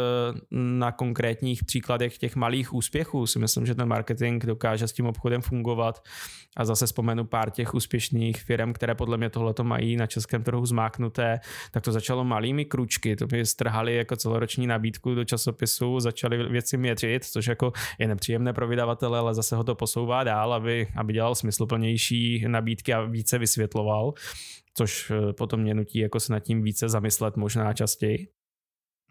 na 0.50 0.92
konkrétních 0.92 1.64
příkladech 1.64 2.18
těch 2.18 2.36
malých 2.36 2.74
úspěchů 2.74 3.27
si 3.28 3.38
myslím, 3.38 3.66
že 3.66 3.74
ten 3.74 3.88
marketing 3.88 4.46
dokáže 4.46 4.88
s 4.88 4.92
tím 4.92 5.06
obchodem 5.06 5.42
fungovat. 5.42 6.02
A 6.56 6.64
zase 6.64 6.86
vzpomenu 6.86 7.24
pár 7.24 7.50
těch 7.50 7.74
úspěšných 7.74 8.42
firm, 8.42 8.72
které 8.72 8.94
podle 8.94 9.16
mě 9.16 9.30
tohleto 9.30 9.64
mají 9.64 9.96
na 9.96 10.06
českém 10.06 10.42
trhu 10.42 10.66
zmáknuté, 10.66 11.40
tak 11.72 11.84
to 11.84 11.92
začalo 11.92 12.24
malými 12.24 12.64
kručky, 12.64 13.16
to 13.16 13.26
by 13.26 13.46
strhali 13.46 13.96
jako 13.96 14.16
celoroční 14.16 14.66
nabídku 14.66 15.14
do 15.14 15.24
časopisu, 15.24 16.00
začali 16.00 16.48
věci 16.48 16.76
měřit, 16.76 17.24
což 17.24 17.46
jako 17.46 17.72
je 17.98 18.08
nepříjemné 18.08 18.52
pro 18.52 18.68
vydavatele, 18.68 19.18
ale 19.18 19.34
zase 19.34 19.56
ho 19.56 19.64
to 19.64 19.74
posouvá 19.74 20.24
dál, 20.24 20.52
aby, 20.52 20.86
aby 20.96 21.12
dělal 21.12 21.34
smysluplnější 21.34 22.44
nabídky 22.48 22.94
a 22.94 23.00
více 23.00 23.38
vysvětloval 23.38 24.14
což 24.74 25.10
eh, 25.10 25.32
potom 25.32 25.60
mě 25.60 25.74
nutí 25.74 25.98
jako 25.98 26.20
se 26.20 26.32
nad 26.32 26.40
tím 26.40 26.62
více 26.62 26.88
zamyslet 26.88 27.36
možná 27.36 27.72
častěji 27.72 28.28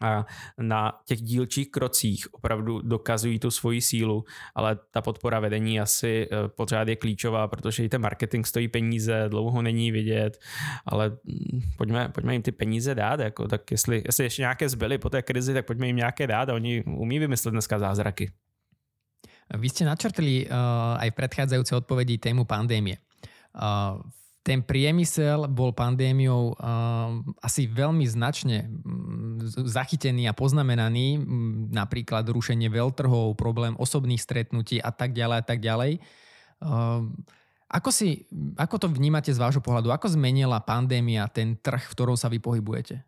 a 0.02 0.26
na 0.58 0.94
těch 1.06 1.22
dílčích 1.22 1.72
krocích 1.72 2.34
opravdu 2.34 2.82
dokazují 2.82 3.40
tu 3.40 3.52
svoji 3.52 3.82
sílu, 3.82 4.24
ale 4.56 4.80
ta 4.92 5.02
podpora 5.02 5.40
vedení 5.40 5.80
asi 5.80 6.28
eh, 6.32 6.48
pořád 6.48 6.88
je 6.88 6.96
klíčová, 6.96 7.48
protože 7.48 7.84
i 7.84 7.90
ten 7.90 8.02
marketing 8.02 8.46
stojí 8.46 8.68
peníze, 8.68 9.26
dlouho 9.30 9.62
není 9.62 9.92
vidět, 9.92 10.40
ale 10.86 11.10
mm, 11.10 11.62
pojďme, 11.78 12.10
pojďme 12.10 12.34
jim 12.34 12.42
ty 12.42 12.52
peníze 12.52 12.96
dát, 12.96 13.20
jako, 13.20 13.48
tak 13.48 13.72
jestli, 13.72 14.04
jestli 14.06 14.24
ještě 14.24 14.42
nějaké 14.42 14.70
zbyly 14.70 14.98
po 14.98 15.10
té 15.10 15.22
krizi, 15.22 15.54
tak 15.54 15.66
pojďme 15.66 15.88
jim 15.88 15.96
nějaké 15.96 16.28
dát 16.28 16.50
a 16.50 16.54
oni 16.54 16.84
umí 16.84 17.20
vymyslet 17.20 17.52
dneska 17.52 17.80
zázraky. 17.80 18.32
Vy 19.48 19.72
ste 19.72 19.88
načrtli 19.88 20.44
uh, 20.44 21.00
aj 21.00 21.16
v 21.16 21.18
predchádzajúcej 21.24 21.80
odpovedi 21.80 22.20
tému 22.20 22.44
pandémie. 22.44 23.00
Uh, 23.56 24.04
ten 24.48 24.64
priemysel 24.64 25.52
bol 25.52 25.76
pandémiou 25.76 26.56
uh, 26.56 27.20
asi 27.44 27.68
veľmi 27.68 28.08
značne 28.08 28.72
zachytený 29.68 30.32
a 30.32 30.38
poznamenaný, 30.38 31.20
napríklad 31.76 32.24
rušenie 32.32 32.72
veľtrhov, 32.72 33.36
problém 33.36 33.76
osobných 33.76 34.24
stretnutí 34.24 34.80
a 34.80 34.96
tak 34.96 35.12
ďalej 35.12 35.38
a 35.38 35.44
tak 35.44 35.60
ďalej. 35.60 36.00
Uh, 36.64 37.12
ako, 37.68 37.92
si, 37.92 38.24
ako 38.56 38.76
to 38.80 38.88
vnímate 38.88 39.36
z 39.36 39.36
vášho 39.36 39.60
pohľadu? 39.60 39.92
Ako 39.92 40.16
zmenila 40.16 40.64
pandémia 40.64 41.28
ten 41.28 41.60
trh, 41.60 41.84
v 41.84 41.94
ktorom 42.00 42.16
sa 42.16 42.32
vy 42.32 42.40
pohybujete? 42.40 43.04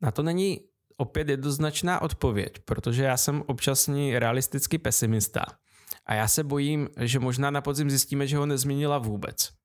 Na 0.00 0.08
to 0.08 0.24
není 0.24 0.72
opět 0.96 1.28
jednoznačná 1.28 2.00
odpověď, 2.00 2.64
protože 2.64 3.04
já 3.04 3.16
jsem 3.16 3.44
občasný 3.46 4.18
realistický 4.18 4.78
pesimista. 4.78 5.44
A 6.06 6.14
já 6.14 6.28
se 6.28 6.44
bojím, 6.44 6.88
že 6.96 7.20
možná 7.20 7.50
na 7.50 7.60
podzim 7.60 7.90
zjistíme, 7.90 8.26
že 8.26 8.40
ho 8.40 8.46
nezměnila 8.46 8.98
vůbec. 8.98 9.61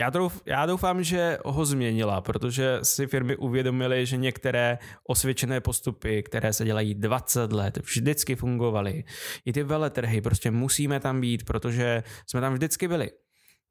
Já, 0.00 0.10
trouf, 0.10 0.42
já 0.46 0.66
doufám, 0.66 1.02
že 1.02 1.38
ho 1.44 1.64
změnila, 1.64 2.20
protože 2.20 2.78
si 2.82 3.06
firmy 3.06 3.36
uvědomily, 3.36 4.06
že 4.06 4.16
některé 4.16 4.78
osvědčené 5.06 5.60
postupy, 5.60 6.22
které 6.22 6.52
se 6.52 6.64
dělají 6.64 6.94
20 6.94 7.52
let, 7.52 7.78
vždycky 7.78 8.36
fungovaly. 8.36 9.04
I 9.44 9.52
ty 9.52 9.62
veletrhy, 9.62 10.20
prostě 10.20 10.50
musíme 10.50 11.00
tam 11.00 11.20
být, 11.20 11.44
protože 11.44 12.02
jsme 12.26 12.40
tam 12.40 12.52
vždycky 12.52 12.88
byli. 12.88 13.10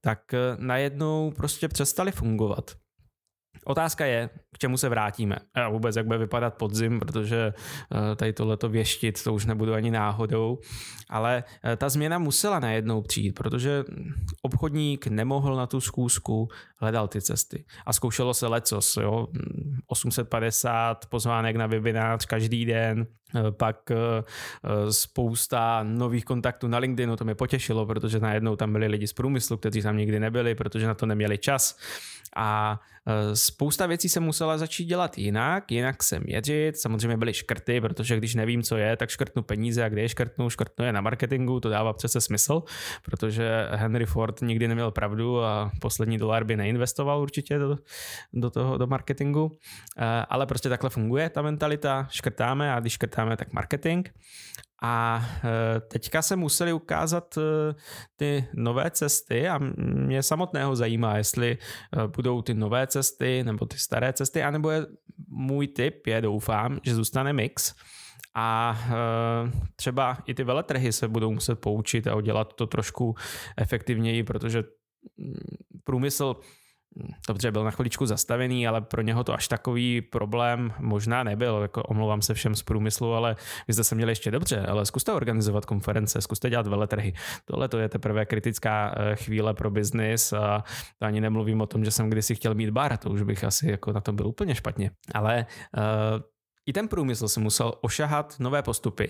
Tak 0.02 0.34
eh, 0.34 0.38
najednou 0.60 1.32
prostě 1.32 1.68
přestali 1.68 2.12
fungovat. 2.12 2.72
Otázka 3.68 4.06
je, 4.06 4.30
k 4.54 4.58
čemu 4.58 4.78
se 4.78 4.90
vrátíme 4.90 5.36
a 5.54 5.70
vůbec 5.70 5.96
jak 5.96 6.06
bude 6.06 6.18
vypadat 6.18 6.54
podzim, 6.54 7.00
protože 7.00 7.54
eh, 7.54 8.16
tady 8.16 8.34
tohleto 8.34 8.70
věštit, 8.70 9.24
to 9.24 9.34
už 9.34 9.46
nebudu 9.46 9.74
ani 9.74 9.92
náhodou, 9.92 10.60
ale 11.10 11.44
eh, 11.64 11.76
ta 11.76 11.90
změna 11.90 12.20
musela 12.20 12.60
najednou 12.60 13.02
přijít, 13.02 13.32
protože 13.32 13.84
obchodník 14.42 15.08
nemohl 15.08 15.56
na 15.56 15.68
tu 15.68 15.82
zkoušku, 15.82 16.50
hledal 16.78 17.08
ty 17.08 17.22
cesty. 17.22 17.66
A 17.86 17.94
zkoušelo 17.94 18.34
se 18.34 18.48
lecos, 18.48 18.98
jo? 18.98 19.28
850 19.88 21.06
pozvánek 21.06 21.56
na 21.56 21.68
webinář 21.68 22.26
každý 22.26 22.66
den, 22.66 23.08
eh, 23.36 23.52
pak 23.52 23.78
spousta 24.90 25.84
nových 25.84 26.26
kontaktů 26.26 26.68
na 26.68 26.78
LinkedInu, 26.78 27.16
to 27.16 27.24
mě 27.24 27.36
potěšilo, 27.36 27.86
protože 27.86 28.20
najednou 28.20 28.56
tam 28.56 28.74
byli 28.74 28.88
lidi 28.88 29.08
z 29.08 29.14
průmyslu, 29.14 29.58
kteří 29.58 29.82
tam 29.82 29.98
nikdy 29.98 30.20
nebyli, 30.20 30.56
protože 30.56 30.88
na 30.88 30.94
to 30.94 31.06
neměli 31.06 31.38
čas. 31.38 31.78
A 32.36 32.80
spousta 33.34 33.86
věcí 33.86 34.10
se 34.10 34.20
musela 34.20 34.48
musela 34.48 34.58
začít 34.58 34.86
dělat 34.86 35.18
jinak, 35.18 35.72
jinak 35.72 36.04
se 36.04 36.20
měřit. 36.20 36.78
Samozřejmě 36.78 37.18
byly 37.18 37.34
škrty, 37.34 37.82
protože 37.82 38.18
když 38.18 38.36
nevím, 38.36 38.64
co 38.64 38.78
je, 38.78 38.98
tak 38.98 39.10
škrtnu 39.10 39.44
peníze 39.44 39.84
a 39.84 39.90
kde 39.90 40.02
je 40.02 40.10
škrtnu, 40.10 40.50
škrtnu 40.50 40.86
je 40.86 40.94
na 40.94 41.02
marketingu, 41.02 41.60
to 41.60 41.70
dává 41.70 41.94
přece 41.94 42.22
smysl, 42.22 42.64
protože 43.04 43.68
Henry 43.72 44.06
Ford 44.06 44.42
nikdy 44.42 44.68
neměl 44.68 44.92
pravdu 44.92 45.44
a 45.44 45.72
poslední 45.82 46.18
dolar 46.18 46.44
by 46.44 46.56
neinvestoval 46.56 47.22
určitě 47.22 47.58
do, 47.60 47.78
do 48.34 48.50
toho, 48.50 48.78
do 48.78 48.88
marketingu. 48.88 49.58
Eh, 49.98 50.26
ale 50.30 50.46
prostě 50.46 50.70
takhle 50.70 50.90
funguje 50.90 51.30
ta 51.30 51.42
mentalita, 51.42 52.08
škrtáme 52.12 52.74
a 52.74 52.80
když 52.80 52.94
škrtáme, 52.94 53.38
tak 53.38 53.54
marketing. 53.54 54.08
A 54.82 55.26
e, 55.44 55.80
teďka 55.80 56.22
se 56.22 56.36
museli 56.36 56.74
ukázat 56.74 57.38
e, 57.38 57.42
ty 58.16 58.48
nové 58.54 58.92
cesty 58.92 59.50
a 59.50 59.60
mě 59.78 60.24
samotného 60.24 60.76
zajímá, 60.76 61.18
jestli 61.18 61.52
e, 61.52 61.58
budou 62.08 62.42
ty 62.42 62.54
nové 62.54 62.88
cesty 62.88 63.44
nebo 63.44 63.66
ty 63.66 63.78
staré 63.78 64.14
cesty, 64.14 64.44
anebo 64.44 64.70
je 64.70 64.86
můj 65.28 65.68
tip 65.68 66.08
je, 66.08 66.22
doufám, 66.22 66.80
že 66.84 66.96
zůstane 66.96 67.34
mix. 67.34 67.76
A 68.40 68.80
třeba 69.76 70.18
i 70.26 70.34
ty 70.34 70.44
veletrhy 70.44 70.94
se 70.94 71.08
budou 71.08 71.32
muset 71.32 71.56
poučit 71.56 72.08
a 72.08 72.16
udělat 72.16 72.54
to 72.54 72.68
trošku 72.68 73.16
efektivněji, 73.58 74.24
protože 74.24 74.64
mm, 75.18 75.34
průmysl 75.84 76.36
dobře, 77.28 77.52
byl 77.52 77.64
na 77.64 77.72
chviličku 77.72 78.06
zastavený, 78.06 78.68
ale 78.68 78.82
pro 78.82 79.02
něho 79.02 79.24
to 79.24 79.34
až 79.34 79.48
takový 79.48 80.02
problém 80.02 80.74
možná 80.80 81.24
nebyl. 81.24 81.60
Jako 81.62 81.84
omlouvám 81.84 82.22
se 82.22 82.34
všem 82.34 82.56
z 82.56 82.64
průmyslu, 82.64 83.14
ale 83.14 83.36
vy 83.68 83.74
jste 83.74 83.84
se 83.84 83.96
měli 83.96 84.12
ještě 84.12 84.32
dobře, 84.32 84.66
ale 84.66 84.86
zkuste 84.86 85.14
organizovat 85.14 85.66
konference, 85.66 86.22
zkuste 86.22 86.50
dělat 86.50 86.68
veletrhy. 86.68 87.14
Tohle 87.46 87.68
to 87.68 87.78
je 87.78 87.90
teprve 87.90 88.26
kritická 88.26 88.96
eh, 88.98 89.16
chvíle 89.16 89.54
pro 89.54 89.72
biznis 89.72 90.34
a 90.34 90.64
to 91.00 91.06
ani 91.06 91.22
nemluvím 91.22 91.62
o 91.62 91.66
tom, 91.68 91.86
že 91.86 91.92
jsem 91.92 92.10
kdysi 92.10 92.36
chtěl 92.36 92.56
mít 92.56 92.70
bar, 92.70 92.98
to 92.98 93.10
už 93.10 93.22
bych 93.22 93.44
asi 93.44 93.72
jako 93.72 93.94
na 93.94 94.02
tom 94.02 94.16
byl 94.16 94.28
úplně 94.28 94.56
špatně. 94.56 94.92
Ale 95.14 95.46
uh, 95.78 96.22
i 96.66 96.74
ten 96.74 96.88
průmysl 96.88 97.28
si 97.28 97.40
musel 97.40 97.74
ošahat 97.82 98.36
nové 98.40 98.64
postupy. 98.64 99.10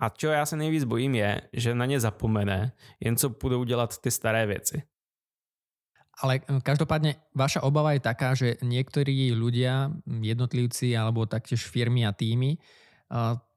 A 0.00 0.08
čo 0.08 0.26
já 0.28 0.46
se 0.46 0.56
nejvíc 0.56 0.84
bojím 0.84 1.14
je, 1.14 1.40
že 1.52 1.74
na 1.74 1.86
ně 1.86 2.00
zapomene, 2.00 2.72
jen 3.00 3.16
co 3.16 3.28
budou 3.28 3.64
dělat 3.64 3.98
ty 3.98 4.10
staré 4.10 4.46
věci. 4.46 4.82
Ale 6.22 6.44
hm, 6.44 6.62
každopádne 6.62 7.18
vaša 7.34 7.64
obava 7.66 7.96
je 7.96 8.02
taká, 8.02 8.36
že 8.38 8.60
niektorí 8.62 9.34
ľudia, 9.34 9.90
jednotlivci 10.06 10.94
alebo 10.94 11.26
taktiež 11.26 11.66
firmy 11.66 12.06
a 12.06 12.14
týmy 12.14 12.58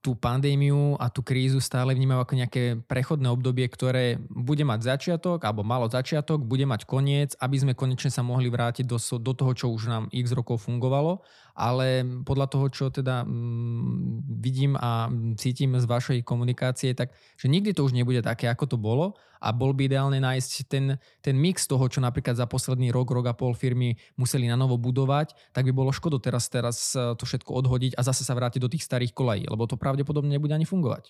tú 0.02 0.14
pandémiu 0.14 0.96
a 1.02 1.10
tú 1.10 1.26
krízu 1.26 1.58
stále 1.60 1.92
vnímajú 1.92 2.20
ako 2.24 2.34
nejaké 2.38 2.64
prechodné 2.86 3.28
obdobie, 3.28 3.66
ktoré 3.68 4.22
bude 4.30 4.62
mať 4.64 4.96
začiatok, 4.96 5.42
alebo 5.44 5.66
malo 5.66 5.90
začiatok, 5.90 6.46
bude 6.46 6.64
mať 6.64 6.86
koniec, 6.86 7.34
aby 7.42 7.58
sme 7.58 7.74
konečne 7.74 8.14
sa 8.14 8.22
mohli 8.22 8.48
vrátiť 8.48 8.86
do, 8.86 8.96
do 9.00 9.34
toho, 9.34 9.52
čo 9.58 9.66
už 9.74 9.90
nám 9.90 10.04
x 10.14 10.32
rokov 10.32 10.64
fungovalo. 10.64 11.26
Ale 11.58 12.06
podľa 12.22 12.48
toho, 12.54 12.66
čo 12.70 12.86
teda 12.94 13.26
mm, 13.26 14.30
vidím 14.38 14.78
a 14.78 15.10
cítim 15.42 15.74
z 15.74 15.86
vašej 15.90 16.20
komunikácie, 16.22 16.94
tak 16.94 17.18
že 17.34 17.50
nikdy 17.50 17.74
to 17.74 17.82
už 17.82 17.98
nebude 17.98 18.22
také, 18.22 18.46
ako 18.46 18.70
to 18.70 18.78
bolo 18.78 19.18
a 19.42 19.54
bol 19.54 19.74
by 19.74 19.86
ideálne 19.90 20.18
nájsť 20.18 20.52
ten, 20.70 20.98
ten 21.22 21.36
mix 21.38 21.70
toho, 21.70 21.86
čo 21.90 22.02
napríklad 22.02 22.38
za 22.38 22.50
posledný 22.50 22.90
rok, 22.90 23.10
rok 23.14 23.30
a 23.30 23.38
pol 23.38 23.54
firmy 23.54 23.98
museli 24.18 24.50
na 24.50 24.58
novo 24.58 24.78
budovať, 24.78 25.38
tak 25.54 25.66
by 25.70 25.74
bolo 25.74 25.94
škoda 25.94 26.18
teraz, 26.18 26.50
teraz 26.50 26.94
to 26.94 27.24
všetko 27.24 27.54
odhodiť 27.54 27.92
a 27.98 28.02
zase 28.06 28.26
sa 28.26 28.34
vrátiť 28.34 28.62
do 28.62 28.72
tých 28.72 28.86
starých 28.86 29.14
kolají, 29.14 29.46
lebo 29.46 29.70
to 29.70 29.78
pravděpodobně 29.88 30.30
nebude 30.30 30.56
ani 30.56 30.66
fungovat. 30.66 31.04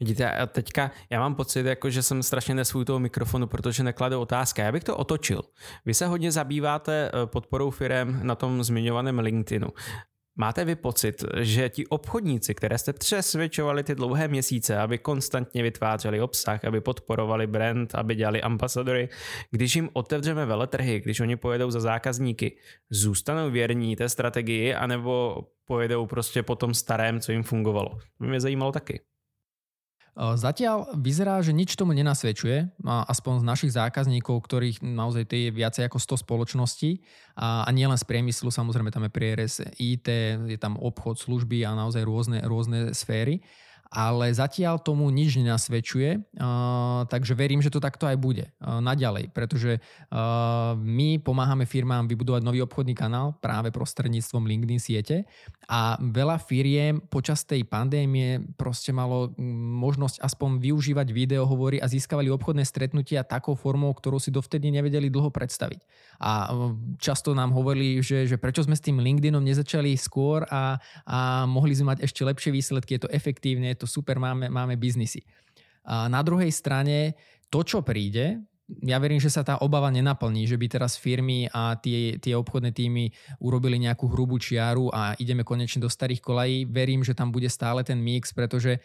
Vidíte, 0.00 0.30
a 0.30 0.46
teďka 0.46 0.90
já 1.10 1.20
mám 1.20 1.34
pocit, 1.34 1.66
jako, 1.66 1.90
že 1.90 2.02
jsem 2.02 2.22
strašně 2.22 2.54
nesvůj 2.54 2.84
toho 2.84 2.98
mikrofonu, 2.98 3.46
protože 3.46 3.82
nekladu 3.82 4.20
otázka. 4.20 4.62
Já 4.62 4.72
bych 4.72 4.84
to 4.84 4.96
otočil. 4.96 5.42
Vy 5.86 5.94
se 5.94 6.06
hodně 6.06 6.32
zabýváte 6.32 7.08
eh, 7.08 7.26
podporou 7.26 7.70
firm 7.70 8.26
na 8.26 8.34
tom 8.34 8.64
zmiňovaném 8.64 9.18
LinkedInu. 9.18 9.68
Máte 10.36 10.64
vy 10.64 10.74
pocit, 10.74 11.24
že 11.40 11.68
ti 11.68 11.86
obchodníci, 11.86 12.54
které 12.54 12.78
jste 12.78 12.92
přesvědčovali 12.92 13.82
ty 13.84 13.94
dlouhé 13.94 14.28
měsíce, 14.28 14.78
aby 14.78 14.98
konstantně 14.98 15.62
vytvářeli 15.62 16.20
obsah, 16.20 16.64
aby 16.64 16.80
podporovali 16.80 17.46
brand, 17.46 17.94
aby 17.94 18.14
dělali 18.14 18.42
ambasadory, 18.42 19.08
když 19.50 19.76
jim 19.76 19.90
otevřeme 19.92 20.46
veletrhy, 20.46 21.00
když 21.00 21.20
oni 21.20 21.36
pojedou 21.36 21.70
za 21.70 21.80
zákazníky, 21.80 22.56
zůstanou 22.90 23.50
věrní 23.50 23.96
té 23.96 24.08
strategii, 24.08 24.74
anebo 24.74 25.36
pojedou 25.64 26.06
prostě 26.06 26.42
po 26.42 26.56
tom 26.56 26.74
starém, 26.74 27.20
co 27.20 27.32
jim 27.32 27.42
fungovalo? 27.42 27.90
To 27.90 28.24
by 28.24 28.26
mě 28.26 28.40
zajímalo 28.40 28.72
taky. 28.72 29.00
Zatiaľ 30.12 30.92
vyzerá, 30.92 31.40
že 31.40 31.56
nič 31.56 31.72
tomu 31.72 31.96
nenasvedčuje, 31.96 32.84
aspoň 32.84 33.40
z 33.40 33.48
našich 33.48 33.72
zákazníkov, 33.72 34.44
ktorých 34.44 34.84
naozaj 34.84 35.24
je 35.24 35.48
viacej 35.48 35.88
ako 35.88 35.96
100 35.96 36.24
spoločností. 36.28 37.00
A, 37.32 37.64
a 37.64 37.70
nielen 37.72 37.96
z 37.96 38.04
priemyslu, 38.04 38.52
samozrejme 38.52 38.92
tam 38.92 39.08
je 39.08 39.12
prieres 39.12 39.64
IT, 39.80 40.08
je 40.44 40.58
tam 40.60 40.76
obchod, 40.76 41.16
služby 41.16 41.64
a 41.64 41.72
naozaj 41.72 42.04
rôzne, 42.04 42.44
rôzne 42.44 42.92
sféry 42.92 43.40
ale 43.92 44.32
zatiaľ 44.32 44.80
tomu 44.80 45.12
nič 45.12 45.36
nenasvedčuje, 45.36 46.32
takže 47.12 47.36
verím, 47.36 47.60
že 47.60 47.68
to 47.68 47.76
takto 47.76 48.08
aj 48.08 48.16
bude 48.16 48.48
naďalej, 48.64 49.28
pretože 49.36 49.84
my 50.80 51.20
pomáhame 51.20 51.68
firmám 51.68 52.08
vybudovať 52.08 52.40
nový 52.40 52.64
obchodný 52.64 52.96
kanál 52.96 53.36
práve 53.44 53.68
prostredníctvom 53.68 54.48
LinkedIn 54.48 54.80
siete 54.80 55.28
a 55.68 56.00
veľa 56.00 56.40
firiem 56.40 57.04
počas 57.04 57.44
tej 57.44 57.68
pandémie 57.68 58.40
proste 58.56 58.96
malo 58.96 59.36
možnosť 59.76 60.24
aspoň 60.24 60.64
využívať 60.64 61.12
videohovory 61.12 61.76
a 61.84 61.86
získavali 61.86 62.32
obchodné 62.32 62.64
stretnutia 62.64 63.28
takou 63.28 63.52
formou, 63.52 63.92
ktorú 63.92 64.16
si 64.16 64.32
dovtedy 64.32 64.72
nevedeli 64.72 65.12
dlho 65.12 65.28
predstaviť. 65.28 65.84
A 66.22 66.48
často 66.96 67.36
nám 67.36 67.52
hovorili, 67.52 68.00
že, 68.00 68.24
že 68.24 68.40
prečo 68.40 68.64
sme 68.64 68.72
s 68.78 68.84
tým 68.84 69.02
LinkedInom 69.02 69.44
nezačali 69.44 69.92
skôr 70.00 70.48
a, 70.48 70.80
a 71.04 71.44
mohli 71.44 71.76
sme 71.76 71.92
mať 71.92 72.08
ešte 72.08 72.24
lepšie 72.24 72.54
výsledky, 72.54 72.96
je 72.96 73.04
to 73.04 73.12
efektívne, 73.12 73.74
je 73.74 73.81
to 73.82 73.90
super, 73.90 74.22
máme, 74.22 74.46
máme 74.46 74.78
biznisy. 74.78 75.26
A 75.82 76.06
na 76.06 76.22
druhej 76.22 76.54
strane 76.54 77.18
to, 77.50 77.66
čo 77.66 77.82
príde, 77.82 78.38
ja 78.80 78.96
verím, 78.96 79.20
že 79.20 79.28
sa 79.28 79.44
tá 79.44 79.60
obava 79.60 79.92
nenaplní, 79.92 80.48
že 80.48 80.56
by 80.56 80.64
teraz 80.64 80.96
firmy 80.96 81.44
a 81.52 81.76
tie, 81.76 82.16
tie 82.16 82.32
obchodné 82.32 82.72
týmy 82.72 83.12
urobili 83.36 83.76
nejakú 83.76 84.08
hrubú 84.08 84.40
čiaru 84.40 84.88
a 84.88 85.12
ideme 85.20 85.44
konečne 85.44 85.84
do 85.84 85.92
starých 85.92 86.24
kolají. 86.24 86.64
Verím, 86.64 87.04
že 87.04 87.12
tam 87.12 87.28
bude 87.28 87.52
stále 87.52 87.84
ten 87.84 88.00
mix, 88.00 88.32
pretože 88.32 88.80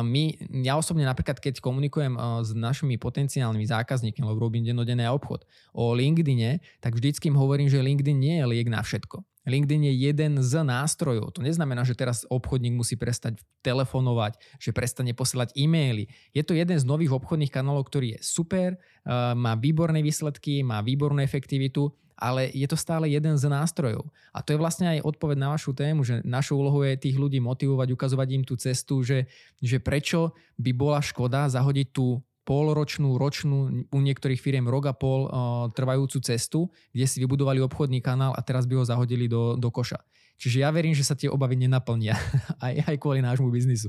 my, 0.00 0.22
ja 0.64 0.80
osobne 0.80 1.04
napríklad, 1.04 1.36
keď 1.36 1.60
komunikujem 1.60 2.16
s 2.48 2.56
našimi 2.56 2.96
potenciálnymi 2.96 3.66
zákazníkmi, 3.68 4.24
lebo 4.24 4.40
robím 4.40 4.64
dennodenný 4.64 5.04
obchod 5.12 5.44
o 5.76 5.92
LinkedIne, 5.92 6.64
tak 6.80 6.96
vždycky 6.96 7.28
im 7.28 7.36
hovorím, 7.36 7.68
že 7.68 7.84
LinkedIn 7.84 8.16
nie 8.16 8.40
je 8.40 8.48
liek 8.48 8.72
na 8.72 8.80
všetko. 8.80 9.20
LinkedIn 9.44 9.84
je 9.88 9.94
jeden 10.08 10.32
z 10.40 10.52
nástrojov. 10.64 11.36
To 11.36 11.44
neznamená, 11.44 11.84
že 11.84 11.96
teraz 11.96 12.24
obchodník 12.32 12.72
musí 12.72 12.96
prestať 12.96 13.40
telefonovať, 13.60 14.40
že 14.56 14.72
prestane 14.72 15.12
posielať 15.12 15.52
e-maily. 15.56 16.08
Je 16.32 16.42
to 16.44 16.56
jeden 16.56 16.76
z 16.76 16.84
nových 16.88 17.12
obchodných 17.12 17.52
kanálov, 17.52 17.88
ktorý 17.88 18.16
je 18.16 18.20
super, 18.24 18.76
eh, 18.76 19.36
má 19.36 19.52
výborné 19.56 20.00
výsledky, 20.00 20.64
má 20.64 20.80
výbornú 20.80 21.20
efektivitu, 21.20 21.92
ale 22.14 22.48
je 22.54 22.64
to 22.70 22.78
stále 22.78 23.04
jeden 23.10 23.34
z 23.34 23.44
nástrojov. 23.50 24.06
A 24.30 24.38
to 24.40 24.54
je 24.54 24.62
vlastne 24.62 24.86
aj 24.86 25.02
odpoveď 25.02 25.36
na 25.38 25.48
vašu 25.50 25.74
tému, 25.74 26.06
že 26.06 26.22
našou 26.22 26.62
úlohou 26.62 26.86
je 26.86 26.94
tých 26.94 27.18
ľudí 27.18 27.42
motivovať, 27.42 27.90
ukazovať 27.90 28.28
im 28.38 28.44
tú 28.46 28.54
cestu, 28.54 29.02
že, 29.02 29.26
že 29.58 29.82
prečo 29.82 30.32
by 30.54 30.70
bola 30.72 31.02
škoda 31.02 31.50
zahodiť 31.50 31.90
tú 31.90 32.22
polročnú, 32.44 33.16
ročnú, 33.16 33.88
u 33.88 33.98
niektorých 34.00 34.40
firiem 34.40 34.68
rok 34.68 34.86
a 34.86 34.94
pol 34.94 35.26
uh, 35.26 35.68
trvajúcu 35.72 36.20
cestu, 36.20 36.68
kde 36.92 37.08
si 37.08 37.20
vybudovali 37.24 37.64
obchodný 37.64 38.04
kanál 38.04 38.36
a 38.36 38.40
teraz 38.44 38.68
by 38.68 38.76
ho 38.76 38.84
zahodili 38.84 39.28
do, 39.28 39.56
do 39.56 39.68
koša. 39.72 39.98
Čiže 40.36 40.60
ja 40.60 40.68
verím, 40.68 40.92
že 40.92 41.06
sa 41.06 41.16
tie 41.16 41.32
obavy 41.32 41.56
nenaplnia 41.56 42.14
aj, 42.64 42.84
aj 42.84 42.96
kvôli 43.00 43.24
nášmu 43.24 43.48
biznisu. 43.48 43.88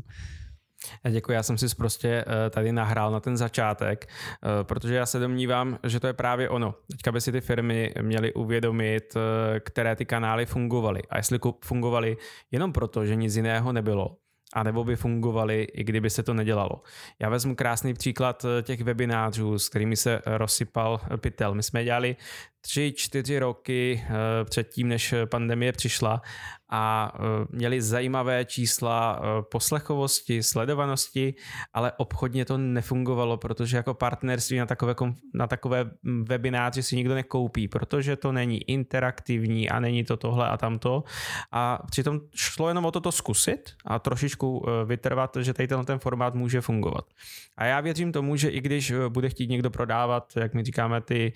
Děkuji, 1.12 1.32
já 1.32 1.44
jsem 1.44 1.58
si 1.58 1.76
prostě 1.76 2.26
tady 2.50 2.72
nahrál 2.72 3.12
na 3.12 3.20
ten 3.20 3.38
začátek, 3.38 4.10
protože 4.63 4.96
já 4.96 5.06
se 5.06 5.20
domnívám, 5.20 5.80
že 5.84 6.00
to 6.00 6.08
je 6.08 6.13
právě 6.13 6.50
ono. 6.50 6.76
Teďka 6.91 7.12
by 7.12 7.22
si 7.22 7.32
ty 7.32 7.41
firmy 7.41 7.94
měly 8.02 8.34
uvědomit, 8.34 9.18
které 9.60 9.96
ty 9.96 10.06
kanály 10.06 10.46
fungovaly. 10.46 11.02
A 11.10 11.18
jestli 11.18 11.39
fungovaly 11.63 12.18
jenom 12.52 12.74
proto, 12.74 13.06
že 13.06 13.15
nic 13.15 13.36
jiného 13.36 13.74
nebylo, 13.74 14.18
a 14.56 14.63
nebo 14.63 14.84
by 14.84 14.96
fungovaly, 14.96 15.63
i 15.63 15.84
kdyby 15.84 16.10
se 16.10 16.24
to 16.24 16.34
nedělalo. 16.34 16.82
Já 17.20 17.30
vezmu 17.30 17.56
krásný 17.56 17.94
příklad 17.94 18.46
eh, 18.46 18.62
těch 18.62 18.82
webinářů, 18.82 19.60
s 19.60 19.70
kterými 19.70 19.96
se 19.96 20.22
rozsypal 20.26 21.02
pytel. 21.18 21.56
My 21.56 21.63
jsme 21.63 21.84
dělali 21.84 22.15
tři, 22.62 22.94
čtyři 22.98 23.39
roky 23.39 24.04
eh, 24.06 24.46
předtím, 24.46 24.88
než 24.88 25.13
pandemie 25.30 25.72
přišla 25.72 26.22
a 26.76 27.12
e, 27.16 27.20
měli 27.50 27.82
zajímavé 27.82 28.46
čísla 28.46 29.20
e, 29.20 29.42
poslechovosti, 29.42 30.44
sledovanosti, 30.44 31.34
ale 31.74 31.92
obchodně 31.98 32.46
to 32.46 32.58
nefungovalo, 32.58 33.38
protože 33.38 33.78
jako 33.78 33.94
partnerství 33.94 34.58
na 34.58 34.66
takové, 34.66 34.96
na 35.34 35.48
takové 35.48 35.92
webináři 36.04 36.84
si 36.84 36.96
nikdo 36.96 37.16
nekoupí, 37.16 37.68
protože 37.68 38.16
to 38.16 38.32
není 38.32 38.64
interaktivní 38.64 39.70
a 39.70 39.80
není 39.80 40.04
to 40.04 40.18
tohle 40.18 40.50
a 40.50 40.58
tamto. 40.58 41.04
A 41.52 41.80
přitom 41.92 42.20
šlo 42.36 42.68
jenom 42.68 42.86
o 42.86 42.92
toto 42.92 43.12
zkusit 43.12 43.72
a 43.86 44.00
trošičku 44.00 44.66
e, 44.68 44.86
vytrvat, 44.86 45.38
že 45.42 45.54
tady 45.54 45.68
ten 45.68 46.00
formát 46.00 46.36
může 46.36 46.62
fungovat. 46.62 47.06
A 47.58 47.66
já 47.66 47.82
věřím 47.82 48.12
tomu, 48.12 48.36
že 48.36 48.50
i 48.50 48.62
když 48.62 48.94
bude 49.10 49.30
chtít 49.30 49.50
někdo 49.50 49.70
prodávat, 49.70 50.34
jak 50.36 50.54
my 50.54 50.64
říkáme, 50.64 51.02
ty 51.02 51.34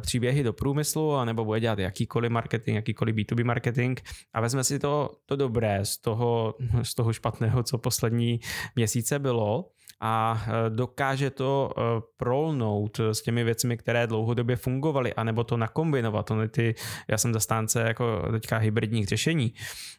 příběhy 0.00 0.42
do 0.42 0.52
průmyslu, 0.52 1.14
anebo 1.14 1.44
bude 1.44 1.60
dělat 1.60 1.78
jakýkoliv 1.78 2.30
marketing, 2.30 2.74
jakýkoliv 2.76 3.14
B2B 3.14 3.44
marketing 3.44 4.00
a 4.32 4.40
vezme 4.40 4.64
si 4.64 4.79
to, 4.80 5.10
to 5.26 5.36
dobré 5.36 5.84
z 5.84 5.98
toho, 5.98 6.54
z 6.82 6.94
toho 6.94 7.12
špatného, 7.12 7.62
co 7.62 7.78
poslední 7.78 8.40
měsíce 8.76 9.18
bylo 9.18 9.70
a 10.00 10.42
e, 10.46 10.70
dokáže 10.70 11.30
to 11.30 11.70
e, 11.70 11.82
prolnout 12.16 13.00
s 13.00 13.22
těmi 13.22 13.44
věcmi, 13.44 13.76
které 13.76 14.06
dlouhodobě 14.06 14.56
fungovaly, 14.56 15.14
anebo 15.14 15.44
to 15.44 15.56
nakombinovat. 15.56 16.30
Ony 16.30 16.48
ty, 16.48 16.74
já 17.08 17.18
jsem 17.18 17.32
zastánce 17.32 17.82
jako 17.82 18.28
teďka 18.32 18.56
hybridních 18.56 19.06
řešení, 19.06 19.54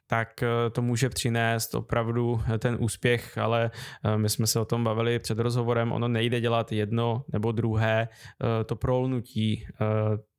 tak 0.07 0.43
e, 0.43 0.69
to 0.69 0.81
může 0.81 1.09
přinést 1.09 1.75
opravdu 1.75 2.41
ten 2.59 2.77
úspěch, 2.79 3.37
ale 3.37 3.71
my 4.15 4.29
jsme 4.29 4.47
se 4.47 4.59
o 4.59 4.65
tom 4.65 4.83
bavili 4.83 5.19
před 5.19 5.39
rozhovorem, 5.39 5.91
ono 5.91 6.07
nejde 6.07 6.41
dělat 6.41 6.71
jedno 6.71 7.23
nebo 7.33 7.51
druhé, 7.51 8.07
to 8.65 8.75
prolnutí 8.75 9.65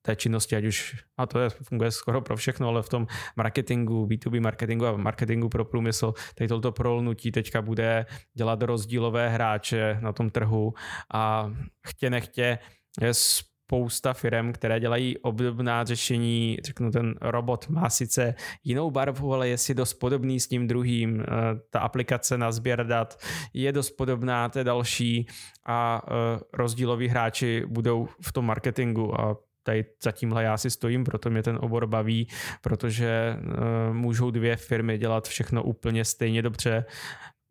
té 0.03 0.17
činnosti, 0.17 0.57
ať 0.57 0.65
už, 0.65 0.97
a 1.19 1.27
to 1.27 1.38
je, 1.38 1.51
funguje 1.51 1.91
skoro 1.91 2.21
pro 2.21 2.37
všechno, 2.37 2.69
ale 2.69 2.83
v 2.83 2.88
tom 2.88 3.07
marketingu, 3.37 4.07
B2B 4.07 4.41
marketingu 4.41 4.87
a 4.87 4.97
marketingu 4.97 5.49
pro 5.49 5.65
průmysl, 5.65 6.15
tady 6.35 6.49
toto 6.49 6.73
prolnutí 6.73 7.33
teďka 7.33 7.62
bude 7.62 8.07
dělat 8.35 8.62
rozdílové 8.62 9.29
hráče 9.29 9.99
na 10.01 10.12
tom 10.12 10.31
trhu 10.31 10.75
a 11.15 11.51
chtě 11.87 12.11
nechtě 12.11 12.59
je 13.01 13.15
spousta 13.15 14.12
firm, 14.12 14.53
které 14.53 14.81
dělají 14.81 15.19
obdobná 15.19 15.85
řešení, 15.85 16.59
řeknu 16.65 16.91
ten 16.91 17.15
robot 17.21 17.69
má 17.69 17.91
sice 17.91 18.35
jinou 18.65 18.91
barvu, 18.91 19.35
ale 19.35 19.49
je 19.49 19.59
si 19.59 19.75
dost 19.75 19.95
podobný 19.95 20.41
s 20.41 20.49
tím 20.49 20.69
druhým, 20.69 21.21
eh, 21.21 21.25
ta 21.71 21.81
aplikace 21.81 22.38
na 22.38 22.53
sběr 22.53 22.87
dat 22.87 23.23
je 23.55 23.73
dost 23.73 23.91
podobná 23.91 24.49
té 24.49 24.65
další 24.65 25.27
a 25.67 26.03
eh, 26.05 26.41
rozdíloví 26.53 27.09
hráči 27.09 27.65
budou 27.67 28.09
v 28.21 28.33
tom 28.33 28.47
marketingu 28.47 29.21
a 29.21 29.37
tady 29.62 29.85
za 30.03 30.12
tímhle 30.12 30.44
já 30.44 30.57
si 30.57 30.70
stojím, 30.70 31.05
proto 31.05 31.31
mě 31.31 31.42
ten 31.42 31.59
obor 31.61 31.87
baví, 31.87 32.29
protože 32.62 33.37
uh, 33.38 33.94
můžou 33.94 34.31
dvě 34.31 34.57
firmy 34.57 34.98
dělat 34.98 35.29
všechno 35.29 35.62
úplně 35.62 36.05
stejně 36.05 36.42
dobře, 36.42 36.85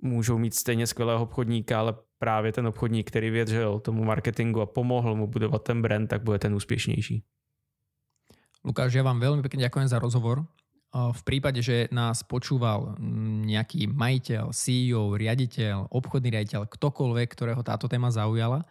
můžou 0.02 0.38
mít 0.38 0.54
stejně 0.56 0.88
skvělého 0.88 1.24
obchodníka, 1.24 1.80
ale 1.80 1.94
právě 2.20 2.52
ten 2.52 2.68
obchodník, 2.68 3.08
který 3.08 3.30
věřil 3.30 3.80
tomu 3.80 4.04
marketingu 4.04 4.62
a 4.62 4.66
pomohl 4.66 5.16
mu 5.16 5.28
budovat 5.28 5.64
ten 5.64 5.82
brand, 5.82 6.10
tak 6.10 6.24
bude 6.24 6.40
ten 6.40 6.56
úspěšnější. 6.56 7.24
Lukáš, 8.62 8.94
ja 8.94 9.02
vám 9.02 9.18
veľmi 9.18 9.42
pekne 9.42 9.66
ďakujem 9.66 9.90
za 9.90 9.98
rozhovor. 9.98 10.46
V 10.94 11.22
prípade, 11.26 11.66
že 11.66 11.90
nás 11.90 12.22
počúval 12.22 12.94
nejaký 13.50 13.90
majiteľ, 13.90 14.54
CEO, 14.54 15.18
riaditeľ, 15.18 15.90
obchodný 15.90 16.30
riaditeľ, 16.30 16.70
ktokoľvek, 16.70 17.28
ktorého 17.34 17.66
táto 17.66 17.90
téma 17.90 18.14
zaujala 18.14 18.62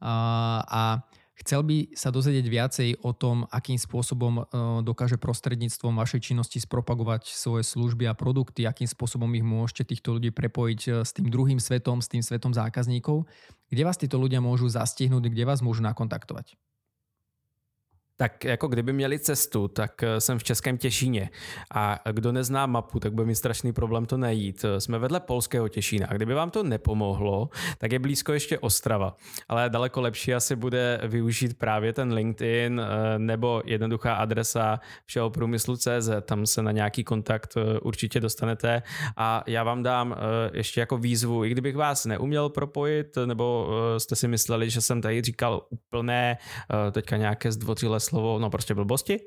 a 0.00 1.00
Chcel 1.40 1.64
by 1.64 1.96
sa 1.96 2.12
dozvedieť 2.12 2.46
viacej 2.52 2.88
o 3.00 3.16
tom, 3.16 3.48
akým 3.48 3.80
spôsobom 3.80 4.34
e, 4.38 4.42
dokáže 4.84 5.16
prostredníctvom 5.16 5.96
vašej 5.96 6.20
činnosti 6.32 6.60
spropagovať 6.60 7.32
svoje 7.32 7.64
služby 7.64 8.04
a 8.04 8.12
produkty, 8.12 8.68
akým 8.68 8.84
spôsobom 8.84 9.32
ich 9.32 9.40
môžete 9.40 9.88
týchto 9.88 10.20
ľudí 10.20 10.36
prepojiť 10.36 10.80
e, 10.84 10.90
s 11.00 11.16
tým 11.16 11.32
druhým 11.32 11.56
svetom, 11.56 12.04
s 12.04 12.12
tým 12.12 12.20
svetom 12.20 12.52
zákazníkov. 12.52 13.24
Kde 13.72 13.82
vás 13.88 13.96
títo 13.96 14.20
ľudia 14.20 14.44
môžu 14.44 14.68
zastihnúť, 14.68 15.32
kde 15.32 15.48
vás 15.48 15.64
môžu 15.64 15.80
nakontaktovať? 15.80 16.60
Tak 18.20 18.44
jako 18.44 18.68
kdyby 18.68 18.92
měli 18.92 19.18
cestu, 19.18 19.68
tak 19.68 20.02
eh, 20.02 20.20
jsem 20.20 20.38
v 20.38 20.44
Českém 20.44 20.78
Těšíně. 20.78 21.30
A 21.74 22.00
kdo 22.12 22.32
nezná 22.32 22.66
mapu, 22.66 23.00
tak 23.00 23.12
bude 23.12 23.26
mi 23.26 23.34
strašný 23.34 23.72
problém 23.72 24.06
to 24.06 24.16
najít. 24.16 24.64
Jsme 24.78 24.98
vedle 24.98 25.20
polského 25.20 25.68
Těšína. 25.68 26.06
A 26.10 26.14
kdyby 26.14 26.34
vám 26.34 26.50
to 26.50 26.62
nepomohlo, 26.62 27.48
tak 27.78 27.92
je 27.92 27.98
blízko 27.98 28.32
ještě 28.32 28.58
Ostrava. 28.58 29.16
Ale 29.48 29.70
daleko 29.70 30.00
lepší 30.00 30.34
asi 30.34 30.56
bude 30.56 31.00
využít 31.08 31.58
právě 31.58 31.92
ten 31.92 32.12
LinkedIn 32.12 32.80
eh, 32.80 33.18
nebo 33.18 33.62
jednoduchá 33.64 34.14
adresa 34.14 34.80
všeho 35.06 35.30
průmyslu 35.30 35.76
CZ. 35.76 36.10
Tam 36.22 36.46
se 36.46 36.62
na 36.62 36.72
nějaký 36.72 37.04
kontakt 37.04 37.54
eh, 37.56 37.78
určitě 37.78 38.20
dostanete. 38.20 38.82
A 39.16 39.44
já 39.46 39.64
vám 39.64 39.82
dám 39.82 40.16
ještě 40.52 40.80
jako 40.80 40.98
výzvu, 40.98 41.44
i 41.44 41.50
kdybych 41.50 41.76
vás 41.76 42.06
neuměl 42.06 42.48
propojit, 42.48 43.18
nebo 43.26 43.68
jste 43.98 44.16
si 44.16 44.28
mysleli, 44.28 44.70
že 44.70 44.80
jsem 44.80 45.02
tady 45.02 45.22
říkal 45.22 45.62
úplné 45.70 46.38
teďka 46.92 47.16
nějaké 47.16 47.52
zdvořilé 47.52 48.00
slovo, 48.10 48.38
no 48.38 48.50
prostě 48.50 48.74
blbosti, 48.74 49.20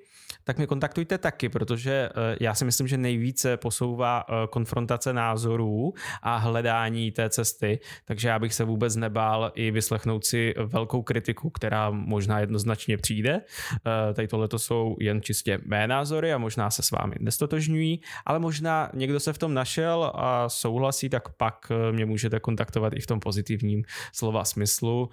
tak 0.43 0.58
mě 0.58 0.67
kontaktujte 0.67 1.17
taky, 1.17 1.50
protože 1.50 2.10
eh, 2.10 2.38
já 2.39 2.56
si 2.56 2.65
myslím, 2.65 2.88
že 2.88 2.98
nejvíce 2.98 3.58
posouvá 3.58 4.26
eh, 4.28 4.34
konfrontace 4.50 5.13
názorů 5.13 5.93
a 6.22 6.38
hledání 6.38 7.12
té 7.12 7.30
cesty, 7.30 7.80
takže 8.06 8.28
já 8.28 8.39
bych 8.39 8.54
se 8.54 8.63
vůbec 8.63 8.96
nebál 8.96 9.52
i 9.56 9.72
vyslechnout 9.72 10.26
si 10.26 10.54
velkou 10.65 11.02
kritiku, 11.02 11.50
která 11.50 11.89
možná 11.89 12.39
jednoznačně 12.39 12.98
přijde. 12.98 13.41
Eh, 13.41 14.13
tady 14.13 14.28
tohle 14.28 14.48
to 14.48 14.60
jsou 14.60 14.96
jen 15.00 15.22
čistě 15.22 15.60
mé 15.65 15.88
názory 15.88 16.34
a 16.34 16.38
možná 16.38 16.69
se 16.69 16.84
s 16.84 16.91
vámi 16.91 17.15
nestotožňují, 17.19 18.02
ale 18.26 18.39
možná 18.39 18.89
někdo 18.93 19.19
se 19.19 19.34
v 19.34 19.38
tom 19.38 19.54
našel 19.54 20.12
a 20.15 20.50
souhlasí, 20.50 21.10
tak 21.10 21.30
pak 21.30 21.72
mě 21.91 22.06
můžete 22.06 22.39
kontaktovat 22.39 22.93
i 22.93 23.00
v 23.00 23.08
tom 23.08 23.19
pozitivním 23.19 23.84
slova 24.13 24.46
smyslu. 24.46 25.10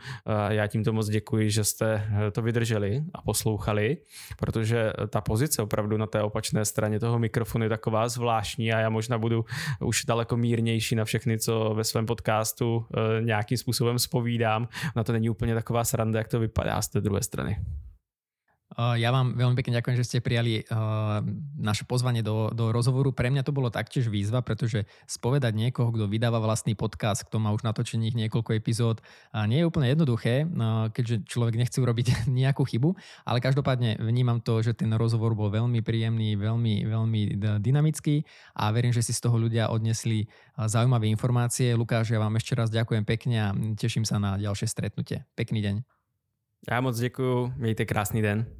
Já 0.48 0.66
tímto 0.66 0.92
moc 0.92 1.08
děkuji, 1.08 1.50
že 1.50 1.64
jste 1.64 2.04
to 2.32 2.42
vydrželi 2.42 3.02
a 3.14 3.22
poslouchali, 3.22 3.59
protože 4.36 4.92
ta 5.08 5.20
pozice 5.20 5.62
opravdu 5.62 5.96
na 5.96 6.06
té 6.06 6.22
opačné 6.22 6.64
straně 6.64 7.00
toho 7.00 7.18
mikrofonu 7.18 7.64
je 7.64 7.68
taková 7.68 8.08
zvláštní 8.08 8.72
a 8.72 8.78
já 8.78 8.90
možná 8.90 9.18
budu 9.18 9.44
už 9.80 10.04
daleko 10.04 10.36
mírnější 10.36 10.94
na 10.94 11.04
všechny, 11.04 11.38
co 11.38 11.72
ve 11.74 11.84
svém 11.84 12.06
podcastu 12.06 12.86
eh, 12.94 13.22
nějakým 13.22 13.58
způsobem 13.58 13.98
spovídám. 13.98 14.68
Na 14.96 15.04
to 15.04 15.12
není 15.12 15.30
úplně 15.30 15.54
taková 15.54 15.84
sranda, 15.84 16.18
jak 16.18 16.28
to 16.28 16.40
vypadá 16.40 16.82
z 16.82 16.88
té 16.88 17.00
druhé 17.00 17.22
strany. 17.22 17.56
Ja 18.80 19.12
vám 19.12 19.36
veľmi 19.36 19.58
pekne 19.60 19.76
ďakujem, 19.76 19.96
že 19.98 20.06
ste 20.08 20.24
prijali 20.24 20.64
naše 21.58 21.84
pozvanie 21.84 22.24
do, 22.24 22.48
do 22.54 22.72
rozhovoru. 22.72 23.12
Pre 23.12 23.28
mňa 23.28 23.44
to 23.44 23.52
bolo 23.52 23.68
taktiež 23.68 24.08
výzva, 24.08 24.40
pretože 24.40 24.88
spovedať 25.04 25.52
niekoho, 25.52 25.92
kto 25.92 26.08
vydáva 26.08 26.40
vlastný 26.40 26.72
podcast, 26.72 27.28
kto 27.28 27.42
má 27.42 27.52
už 27.52 27.66
natočených 27.66 28.16
niekoľko 28.16 28.56
epizód, 28.56 29.04
nie 29.50 29.60
je 29.60 29.68
úplne 29.68 29.92
jednoduché, 29.92 30.48
keďže 30.96 31.28
človek 31.28 31.60
nechce 31.60 31.76
urobiť 31.76 32.24
nejakú 32.40 32.64
chybu, 32.64 32.96
ale 33.28 33.44
každopádne 33.44 34.00
vnímam 34.00 34.40
to, 34.40 34.64
že 34.64 34.72
ten 34.72 34.88
rozhovor 34.96 35.36
bol 35.36 35.52
veľmi 35.52 35.84
príjemný, 35.84 36.38
veľmi, 36.40 36.88
veľmi 36.88 37.20
dynamický 37.60 38.24
a 38.56 38.72
verím, 38.72 38.96
že 38.96 39.04
si 39.04 39.12
z 39.12 39.20
toho 39.20 39.36
ľudia 39.36 39.68
odnesli 39.68 40.24
zaujímavé 40.56 41.10
informácie. 41.12 41.76
Lukáš, 41.76 42.14
ja 42.14 42.22
vám 42.22 42.38
ešte 42.40 42.56
raz 42.56 42.72
ďakujem 42.72 43.04
pekne 43.04 43.36
a 43.36 43.48
teším 43.76 44.08
sa 44.08 44.16
na 44.16 44.40
ďalšie 44.40 44.70
stretnutie. 44.70 45.26
Pekný 45.36 45.60
deň. 45.60 45.76
Já 46.70 46.80
moc 46.80 46.98
děkuji, 46.98 47.52
mějte 47.56 47.84
krásný 47.84 48.22
den. 48.22 48.59